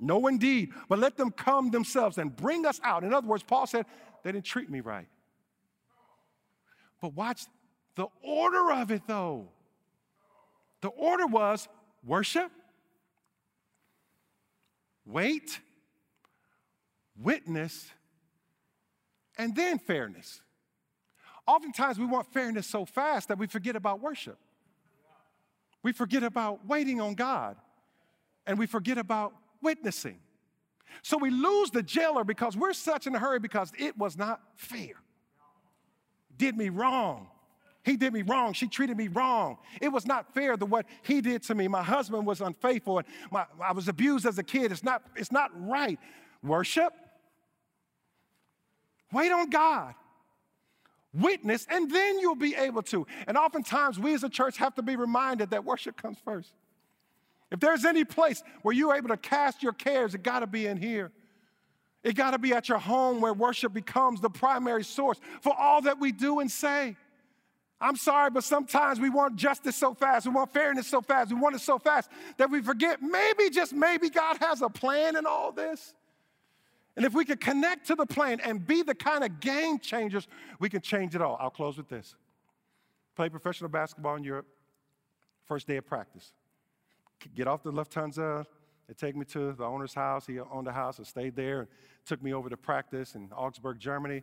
No, 0.00 0.26
indeed. 0.26 0.70
But 0.88 0.98
let 0.98 1.16
them 1.16 1.30
come 1.30 1.70
themselves 1.70 2.18
and 2.18 2.34
bring 2.34 2.66
us 2.66 2.80
out. 2.82 3.04
In 3.04 3.14
other 3.14 3.26
words, 3.26 3.42
Paul 3.42 3.66
said, 3.66 3.86
they 4.24 4.32
didn't 4.32 4.44
treat 4.46 4.68
me 4.68 4.80
right. 4.80 5.06
But 7.00 7.14
watch 7.14 7.44
the 7.94 8.06
order 8.22 8.72
of 8.72 8.90
it, 8.90 9.02
though. 9.06 9.48
The 10.80 10.88
order 10.88 11.26
was 11.26 11.68
worship, 12.04 12.50
wait, 15.04 15.60
witness, 17.16 17.90
and 19.38 19.54
then 19.54 19.78
fairness. 19.78 20.40
Oftentimes, 21.46 21.98
we 21.98 22.06
want 22.06 22.32
fairness 22.32 22.66
so 22.66 22.84
fast 22.84 23.28
that 23.28 23.38
we 23.38 23.46
forget 23.46 23.76
about 23.76 24.00
worship. 24.00 24.38
We 25.82 25.92
forget 25.92 26.22
about 26.22 26.66
waiting 26.66 27.00
on 27.00 27.14
God 27.14 27.56
and 28.46 28.58
we 28.58 28.66
forget 28.66 28.98
about 28.98 29.32
witnessing. 29.62 30.18
So 31.02 31.16
we 31.16 31.30
lose 31.30 31.70
the 31.70 31.82
jailer 31.82 32.24
because 32.24 32.56
we're 32.56 32.72
such 32.72 33.06
in 33.06 33.14
a 33.14 33.18
hurry 33.18 33.38
because 33.38 33.72
it 33.78 33.96
was 33.96 34.16
not 34.16 34.40
fair. 34.56 34.94
Did 36.36 36.56
me 36.56 36.68
wrong. 36.68 37.28
He 37.82 37.96
did 37.96 38.12
me 38.12 38.22
wrong. 38.22 38.52
She 38.52 38.66
treated 38.66 38.96
me 38.96 39.08
wrong. 39.08 39.56
It 39.80 39.88
was 39.88 40.06
not 40.06 40.34
fair 40.34 40.56
the 40.56 40.66
what 40.66 40.86
he 41.02 41.20
did 41.20 41.42
to 41.44 41.54
me. 41.54 41.68
My 41.68 41.82
husband 41.82 42.26
was 42.26 42.40
unfaithful 42.40 42.98
and 42.98 43.08
my, 43.30 43.46
I 43.62 43.72
was 43.72 43.88
abused 43.88 44.26
as 44.26 44.38
a 44.38 44.42
kid. 44.42 44.72
It's 44.72 44.84
not, 44.84 45.02
it's 45.16 45.32
not 45.32 45.50
right. 45.54 45.98
Worship. 46.42 46.92
Wait 49.12 49.32
on 49.32 49.48
God 49.48 49.94
witness, 51.12 51.66
and 51.70 51.90
then 51.90 52.18
you'll 52.18 52.34
be 52.34 52.54
able 52.54 52.82
to. 52.82 53.06
And 53.26 53.36
oftentimes, 53.36 53.98
we 53.98 54.14
as 54.14 54.24
a 54.24 54.28
church 54.28 54.56
have 54.58 54.74
to 54.76 54.82
be 54.82 54.96
reminded 54.96 55.50
that 55.50 55.64
worship 55.64 56.00
comes 56.00 56.18
first. 56.24 56.52
If 57.50 57.58
there's 57.58 57.84
any 57.84 58.04
place 58.04 58.42
where 58.62 58.74
you're 58.74 58.94
able 58.94 59.08
to 59.08 59.16
cast 59.16 59.62
your 59.62 59.72
cares, 59.72 60.14
it 60.14 60.22
got 60.22 60.40
to 60.40 60.46
be 60.46 60.66
in 60.66 60.76
here. 60.76 61.10
It 62.02 62.14
got 62.14 62.30
to 62.30 62.38
be 62.38 62.52
at 62.52 62.68
your 62.68 62.78
home 62.78 63.20
where 63.20 63.34
worship 63.34 63.72
becomes 63.72 64.20
the 64.20 64.30
primary 64.30 64.84
source 64.84 65.20
for 65.42 65.54
all 65.58 65.82
that 65.82 65.98
we 65.98 66.12
do 66.12 66.40
and 66.40 66.50
say. 66.50 66.96
I'm 67.80 67.96
sorry, 67.96 68.30
but 68.30 68.44
sometimes 68.44 69.00
we 69.00 69.08
want 69.08 69.36
justice 69.36 69.74
so 69.74 69.94
fast, 69.94 70.26
we 70.26 70.32
want 70.32 70.52
fairness 70.52 70.86
so 70.86 71.00
fast, 71.00 71.30
we 71.30 71.40
want 71.40 71.56
it 71.56 71.60
so 71.60 71.78
fast 71.78 72.10
that 72.36 72.50
we 72.50 72.60
forget 72.60 73.00
maybe, 73.00 73.48
just 73.48 73.72
maybe, 73.72 74.10
God 74.10 74.36
has 74.40 74.60
a 74.60 74.68
plan 74.68 75.16
in 75.16 75.24
all 75.26 75.50
this. 75.50 75.94
And 76.96 77.06
if 77.06 77.14
we 77.14 77.24
can 77.24 77.38
connect 77.38 77.86
to 77.86 77.94
the 77.94 78.06
plan 78.06 78.40
and 78.40 78.66
be 78.66 78.82
the 78.82 78.94
kind 78.94 79.24
of 79.24 79.40
game 79.40 79.78
changers, 79.78 80.26
we 80.58 80.68
can 80.68 80.80
change 80.80 81.14
it 81.14 81.22
all. 81.22 81.36
I'll 81.40 81.50
close 81.50 81.76
with 81.76 81.88
this. 81.88 82.14
Play 83.16 83.28
professional 83.28 83.70
basketball 83.70 84.16
in 84.16 84.24
Europe, 84.24 84.46
first 85.44 85.66
day 85.66 85.76
of 85.76 85.86
practice. 85.86 86.32
Get 87.34 87.46
off 87.46 87.62
the 87.62 87.72
Lufthansa. 87.72 88.44
They 88.88 88.94
take 88.94 89.14
me 89.14 89.24
to 89.26 89.52
the 89.52 89.64
owner's 89.64 89.94
house. 89.94 90.26
He 90.26 90.40
owned 90.40 90.66
the 90.66 90.72
house 90.72 90.98
and 90.98 91.06
stayed 91.06 91.36
there 91.36 91.60
and 91.60 91.68
took 92.04 92.22
me 92.22 92.34
over 92.34 92.48
to 92.48 92.56
practice 92.56 93.14
in 93.14 93.30
Augsburg, 93.32 93.78
Germany. 93.78 94.22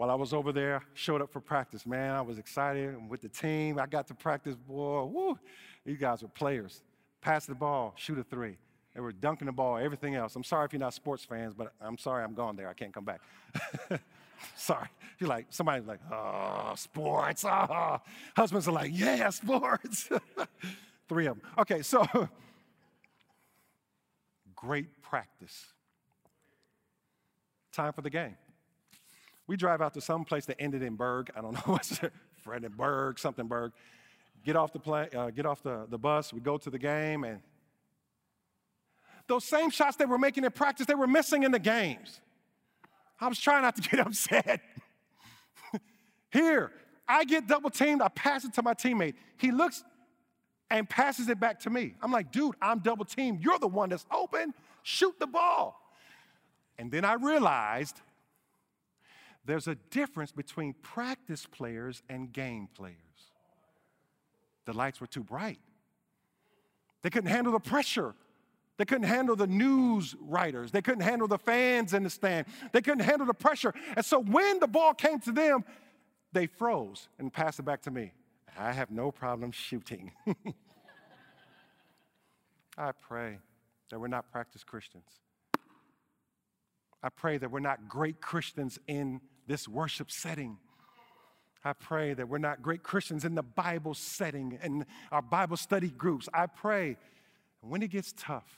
while 0.00 0.10
I 0.10 0.14
was 0.14 0.32
over 0.32 0.50
there, 0.50 0.82
showed 0.94 1.20
up 1.20 1.30
for 1.30 1.40
practice. 1.40 1.84
Man, 1.84 2.14
I 2.14 2.22
was 2.22 2.38
excited 2.38 2.96
with 3.10 3.20
the 3.20 3.28
team. 3.28 3.78
I 3.78 3.86
got 3.86 4.06
to 4.08 4.14
practice, 4.14 4.56
boy, 4.56 5.04
woo, 5.04 5.38
these 5.84 5.98
guys 5.98 6.22
were 6.22 6.28
players. 6.28 6.82
Pass 7.20 7.44
the 7.44 7.54
ball, 7.54 7.92
shoot 7.96 8.18
a 8.18 8.24
three. 8.24 8.56
They 8.94 9.00
were 9.00 9.12
dunking 9.12 9.46
the 9.46 9.52
ball, 9.52 9.78
everything 9.78 10.16
else. 10.16 10.34
I'm 10.34 10.44
sorry 10.44 10.64
if 10.64 10.72
you're 10.72 10.80
not 10.80 10.94
sports 10.94 11.24
fans, 11.24 11.54
but 11.54 11.72
I'm 11.80 11.96
sorry 11.96 12.24
I'm 12.24 12.34
gone 12.34 12.56
there. 12.56 12.68
I 12.68 12.72
can't 12.74 12.92
come 12.92 13.04
back. 13.04 13.20
sorry. 14.56 14.88
You're 15.18 15.28
like, 15.28 15.46
somebody's 15.50 15.86
like, 15.86 16.00
oh, 16.12 16.72
sports. 16.76 17.44
Oh. 17.44 17.98
Husbands 18.36 18.66
are 18.66 18.72
like, 18.72 18.90
yeah, 18.92 19.30
sports. 19.30 20.08
Three 21.08 21.26
of 21.26 21.40
them. 21.40 21.50
Okay, 21.58 21.82
so 21.82 22.06
great 24.56 25.02
practice. 25.02 25.66
Time 27.72 27.92
for 27.92 28.02
the 28.02 28.10
game. 28.10 28.36
We 29.46 29.56
drive 29.56 29.80
out 29.80 29.94
to 29.94 30.00
some 30.00 30.24
place 30.24 30.46
that 30.46 30.56
ended 30.60 30.82
in 30.82 30.96
Berg. 30.96 31.30
I 31.36 31.40
don't 31.40 31.54
know 31.54 31.72
what's 31.72 32.02
it, 32.02 32.12
Fredenberg, 32.44 33.18
something 33.18 33.46
Berg. 33.46 33.72
Get 34.44 34.56
off 34.56 34.72
the 34.72 34.78
play, 34.78 35.08
uh, 35.14 35.30
get 35.30 35.44
off 35.44 35.62
the, 35.62 35.86
the 35.90 35.98
bus. 35.98 36.32
We 36.32 36.40
go 36.40 36.56
to 36.56 36.70
the 36.70 36.78
game, 36.78 37.24
and 37.24 37.40
those 39.30 39.44
same 39.44 39.70
shots 39.70 39.96
they 39.96 40.06
were 40.06 40.18
making 40.18 40.44
in 40.44 40.50
practice, 40.50 40.86
they 40.86 40.94
were 40.96 41.06
missing 41.06 41.44
in 41.44 41.52
the 41.52 41.58
games. 41.60 42.20
I 43.20 43.28
was 43.28 43.38
trying 43.38 43.62
not 43.62 43.76
to 43.76 43.82
get 43.82 44.00
upset. 44.06 44.60
Here, 46.32 46.72
I 47.06 47.24
get 47.24 47.46
double 47.46 47.70
teamed. 47.70 48.02
I 48.02 48.08
pass 48.08 48.44
it 48.44 48.52
to 48.54 48.62
my 48.62 48.74
teammate. 48.74 49.14
He 49.38 49.52
looks 49.52 49.84
and 50.68 50.88
passes 50.88 51.28
it 51.28 51.38
back 51.38 51.60
to 51.60 51.70
me. 51.70 51.94
I'm 52.02 52.10
like, 52.10 52.32
dude, 52.32 52.56
I'm 52.60 52.80
double 52.80 53.04
teamed. 53.04 53.40
You're 53.40 53.60
the 53.60 53.68
one 53.68 53.90
that's 53.90 54.04
open. 54.12 54.52
Shoot 54.82 55.20
the 55.20 55.28
ball. 55.28 55.80
And 56.76 56.90
then 56.90 57.04
I 57.04 57.12
realized 57.12 58.00
there's 59.44 59.68
a 59.68 59.76
difference 59.90 60.32
between 60.32 60.74
practice 60.82 61.46
players 61.46 62.02
and 62.08 62.32
game 62.32 62.68
players. 62.74 62.96
The 64.64 64.72
lights 64.72 65.00
were 65.00 65.06
too 65.06 65.22
bright. 65.22 65.60
They 67.02 67.10
couldn't 67.10 67.30
handle 67.30 67.52
the 67.52 67.60
pressure. 67.60 68.14
They 68.80 68.86
couldn't 68.86 69.08
handle 69.08 69.36
the 69.36 69.46
news 69.46 70.16
writers. 70.22 70.70
They 70.70 70.80
couldn't 70.80 71.02
handle 71.02 71.28
the 71.28 71.36
fans 71.36 71.92
in 71.92 72.02
the 72.02 72.08
stand. 72.08 72.46
They 72.72 72.80
couldn't 72.80 73.04
handle 73.04 73.26
the 73.26 73.34
pressure. 73.34 73.74
And 73.94 74.02
so 74.02 74.22
when 74.22 74.58
the 74.58 74.66
ball 74.66 74.94
came 74.94 75.20
to 75.20 75.32
them, 75.32 75.66
they 76.32 76.46
froze 76.46 77.08
and 77.18 77.30
passed 77.30 77.58
it 77.58 77.64
back 77.64 77.82
to 77.82 77.90
me. 77.90 78.14
I 78.58 78.72
have 78.72 78.90
no 78.90 79.12
problem 79.12 79.52
shooting. 79.52 80.12
I 82.78 82.92
pray 82.92 83.36
that 83.90 84.00
we're 84.00 84.08
not 84.08 84.32
practice 84.32 84.64
Christians. 84.64 85.04
I 87.02 87.10
pray 87.10 87.36
that 87.36 87.50
we're 87.50 87.60
not 87.60 87.86
great 87.86 88.22
Christians 88.22 88.78
in 88.86 89.20
this 89.46 89.68
worship 89.68 90.10
setting. 90.10 90.56
I 91.62 91.74
pray 91.74 92.14
that 92.14 92.30
we're 92.30 92.38
not 92.38 92.62
great 92.62 92.82
Christians 92.82 93.26
in 93.26 93.34
the 93.34 93.42
Bible 93.42 93.92
setting 93.92 94.58
and 94.62 94.86
our 95.12 95.20
Bible 95.20 95.58
study 95.58 95.90
groups. 95.90 96.30
I 96.32 96.46
pray 96.46 96.96
when 97.60 97.82
it 97.82 97.90
gets 97.90 98.14
tough, 98.16 98.56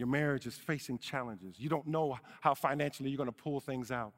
your 0.00 0.08
marriage 0.08 0.46
is 0.46 0.54
facing 0.54 0.98
challenges, 0.98 1.56
you 1.58 1.68
don't 1.68 1.86
know 1.86 2.18
how 2.40 2.54
financially 2.54 3.10
you're 3.10 3.18
going 3.18 3.28
to 3.28 3.32
pull 3.32 3.60
things 3.60 3.90
out. 3.90 4.12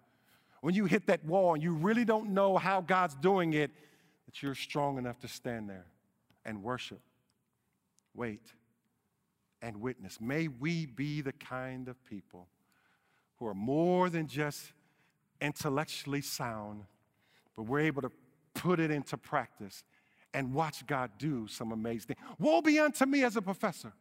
When 0.60 0.74
you 0.74 0.87
hit 0.87 1.06
that 1.06 1.24
wall 1.24 1.54
and 1.54 1.62
you 1.62 1.74
really 1.74 2.04
don't 2.04 2.30
know 2.30 2.56
how 2.56 2.80
God's 2.80 3.14
doing 3.16 3.52
it, 3.54 3.70
that 4.26 4.42
you're 4.42 4.54
strong 4.54 4.98
enough 4.98 5.18
to 5.20 5.28
stand 5.28 5.68
there 5.68 5.87
and 6.44 6.62
worship, 6.62 7.00
wait, 8.14 8.52
and 9.60 9.80
witness. 9.80 10.20
May 10.20 10.48
we 10.48 10.87
be 10.87 11.20
the 11.20 11.32
kind 11.32 11.88
of 11.88 12.02
people 12.04 12.48
who 13.38 13.46
are 13.46 13.54
more 13.54 14.08
than 14.08 14.26
just 14.26 14.72
intellectually 15.40 16.20
sound, 16.20 16.84
but 17.56 17.64
we're 17.64 17.80
able 17.80 18.02
to 18.02 18.10
put 18.54 18.78
it 18.78 18.90
into 18.90 19.16
practice 19.16 19.82
and 20.32 20.52
watch 20.52 20.87
God 20.87 21.10
do 21.18 21.46
some 21.48 21.72
amazing 21.72 22.14
things. 22.14 22.18
Woe 22.38 22.60
be 22.60 22.78
unto 22.78 23.06
me 23.06 23.24
as 23.24 23.37
a 23.37 23.42
professor 23.42 23.92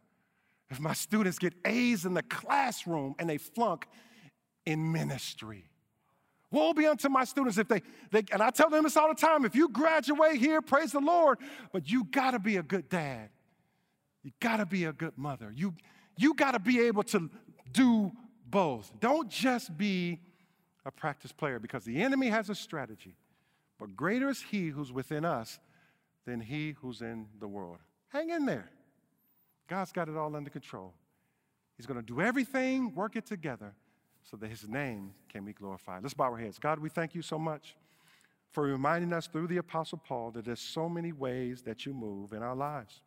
if 0.70 0.80
my 0.80 0.94
students 0.94 1.38
get 1.38 1.54
A's 1.66 2.06
in 2.06 2.14
the 2.14 2.24
classroom 2.24 3.16
and 3.20 3.30
they 3.30 3.38
flunk 3.38 3.88
in 4.66 4.92
ministry. 4.92 5.66
Woe 6.52 6.74
be 6.74 6.86
unto 6.86 7.10
my 7.10 7.24
students 7.24 7.58
if 7.58 7.68
they, 7.68 7.82
they, 8.12 8.24
and 8.32 8.42
I 8.42 8.52
tell 8.52 8.70
them 8.70 8.84
this 8.84 8.96
all 8.96 9.10
the 9.10 9.16
time 9.16 9.44
if 9.44 9.56
you 9.56 9.70
graduate 9.70 10.38
here, 10.38 10.62
praise 10.62 10.92
the 10.92 11.00
Lord, 11.00 11.40
but 11.72 11.90
you 11.90 12.04
gotta 12.06 12.38
be 12.38 12.58
a 12.58 12.64
good 12.64 12.90
dad. 12.90 13.30
You 14.22 14.32
gotta 14.40 14.66
be 14.66 14.86
a 14.86 14.94
good 14.94 15.18
mother. 15.18 15.52
You, 15.54 15.74
you 16.16 16.36
gotta 16.36 16.60
be 16.60 16.80
able 16.82 17.04
to 17.04 17.30
do 17.72 18.12
both. 18.46 18.92
Don't 19.00 19.30
just 19.30 19.76
be 19.78 20.20
a 20.86 20.92
practice 20.92 21.32
player 21.32 21.60
because 21.60 21.84
the 21.86 22.02
enemy 22.02 22.28
has 22.28 22.50
a 22.50 22.56
strategy, 22.56 23.16
but 23.80 23.96
greater 23.96 24.30
is 24.30 24.42
he 24.42 24.68
who's 24.68 24.92
within 24.92 25.26
us 25.26 25.60
than 26.26 26.40
he 26.40 26.76
who's 26.82 27.02
in 27.02 27.28
the 27.40 27.48
world. 27.48 27.78
Hang 28.10 28.30
in 28.30 28.46
there. 28.46 28.70
God's 29.68 29.92
got 29.92 30.10
it 30.10 30.18
all 30.18 30.36
under 30.36 30.50
control. 30.50 30.94
He's 31.78 31.86
gonna 31.86 32.02
do 32.02 32.22
everything, 32.22 32.94
work 32.94 33.16
it 33.16 33.26
together 33.26 33.74
so 34.24 34.38
that 34.38 34.48
his 34.48 34.68
name 34.68 35.14
can 35.30 35.46
be 35.46 35.54
glorified. 35.54 36.04
Let's 36.04 36.14
bow 36.14 36.26
our 36.26 36.38
heads. 36.38 36.60
God, 36.60 36.80
we 36.80 36.90
thank 36.90 37.16
you 37.16 37.22
so 37.22 37.38
much 37.38 37.76
for 38.52 38.64
reminding 38.64 39.12
us 39.14 39.28
through 39.28 39.48
the 39.48 39.58
Apostle 39.58 39.98
Paul 39.98 40.32
that 40.32 40.46
there's 40.46 40.60
so 40.60 40.88
many 40.88 41.12
ways 41.12 41.64
that 41.64 41.86
you 41.86 41.94
move 41.94 42.34
in 42.34 42.44
our 42.44 42.56
lives. 42.56 43.02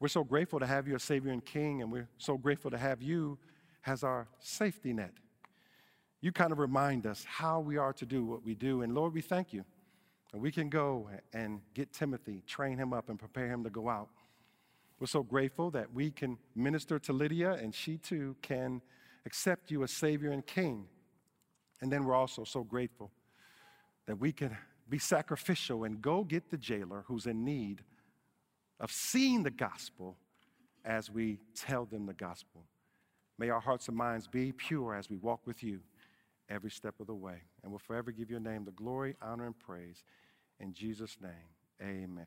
We're 0.00 0.08
so 0.08 0.24
grateful 0.24 0.58
to 0.58 0.66
have 0.66 0.88
you 0.88 0.96
as 0.96 1.04
Savior 1.04 1.30
and 1.30 1.44
King, 1.44 1.80
and 1.80 1.92
we're 1.92 2.08
so 2.18 2.36
grateful 2.36 2.70
to 2.72 2.78
have 2.78 3.00
you 3.00 3.38
as 3.86 4.02
our 4.02 4.26
safety 4.40 4.92
net. 4.92 5.12
You 6.20 6.32
kind 6.32 6.50
of 6.50 6.58
remind 6.58 7.06
us 7.06 7.24
how 7.24 7.60
we 7.60 7.76
are 7.76 7.92
to 7.92 8.04
do 8.04 8.24
what 8.24 8.44
we 8.44 8.54
do. 8.54 8.82
And 8.82 8.94
Lord, 8.94 9.14
we 9.14 9.20
thank 9.20 9.52
you. 9.52 9.64
And 10.32 10.42
we 10.42 10.50
can 10.50 10.68
go 10.68 11.08
and 11.32 11.60
get 11.74 11.92
Timothy, 11.92 12.42
train 12.46 12.78
him 12.78 12.92
up, 12.92 13.10
and 13.10 13.18
prepare 13.18 13.48
him 13.48 13.62
to 13.64 13.70
go 13.70 13.88
out. 13.88 14.08
We're 15.02 15.06
so 15.06 15.24
grateful 15.24 15.72
that 15.72 15.92
we 15.92 16.12
can 16.12 16.38
minister 16.54 16.96
to 17.00 17.12
Lydia, 17.12 17.54
and 17.54 17.74
she 17.74 17.98
too 17.98 18.36
can 18.40 18.80
accept 19.26 19.68
you 19.68 19.82
as 19.82 19.90
Savior 19.90 20.30
and 20.30 20.46
King. 20.46 20.86
And 21.80 21.90
then 21.90 22.04
we're 22.04 22.14
also 22.14 22.44
so 22.44 22.62
grateful 22.62 23.10
that 24.06 24.20
we 24.20 24.30
can 24.30 24.56
be 24.88 25.00
sacrificial 25.00 25.82
and 25.82 26.00
go 26.00 26.22
get 26.22 26.52
the 26.52 26.56
jailer 26.56 27.02
who's 27.08 27.26
in 27.26 27.44
need 27.44 27.82
of 28.78 28.92
seeing 28.92 29.42
the 29.42 29.50
gospel 29.50 30.18
as 30.84 31.10
we 31.10 31.40
tell 31.56 31.84
them 31.84 32.06
the 32.06 32.14
gospel. 32.14 32.62
May 33.38 33.50
our 33.50 33.58
hearts 33.58 33.88
and 33.88 33.96
minds 33.96 34.28
be 34.28 34.52
pure 34.52 34.94
as 34.94 35.10
we 35.10 35.16
walk 35.16 35.48
with 35.48 35.64
you 35.64 35.80
every 36.48 36.70
step 36.70 37.00
of 37.00 37.08
the 37.08 37.14
way. 37.16 37.42
And 37.64 37.72
we'll 37.72 37.80
forever 37.80 38.12
give 38.12 38.30
your 38.30 38.38
name 38.38 38.64
the 38.64 38.70
glory, 38.70 39.16
honor, 39.20 39.46
and 39.46 39.58
praise. 39.58 40.04
In 40.60 40.72
Jesus' 40.72 41.16
name, 41.20 41.50
amen. 41.82 42.26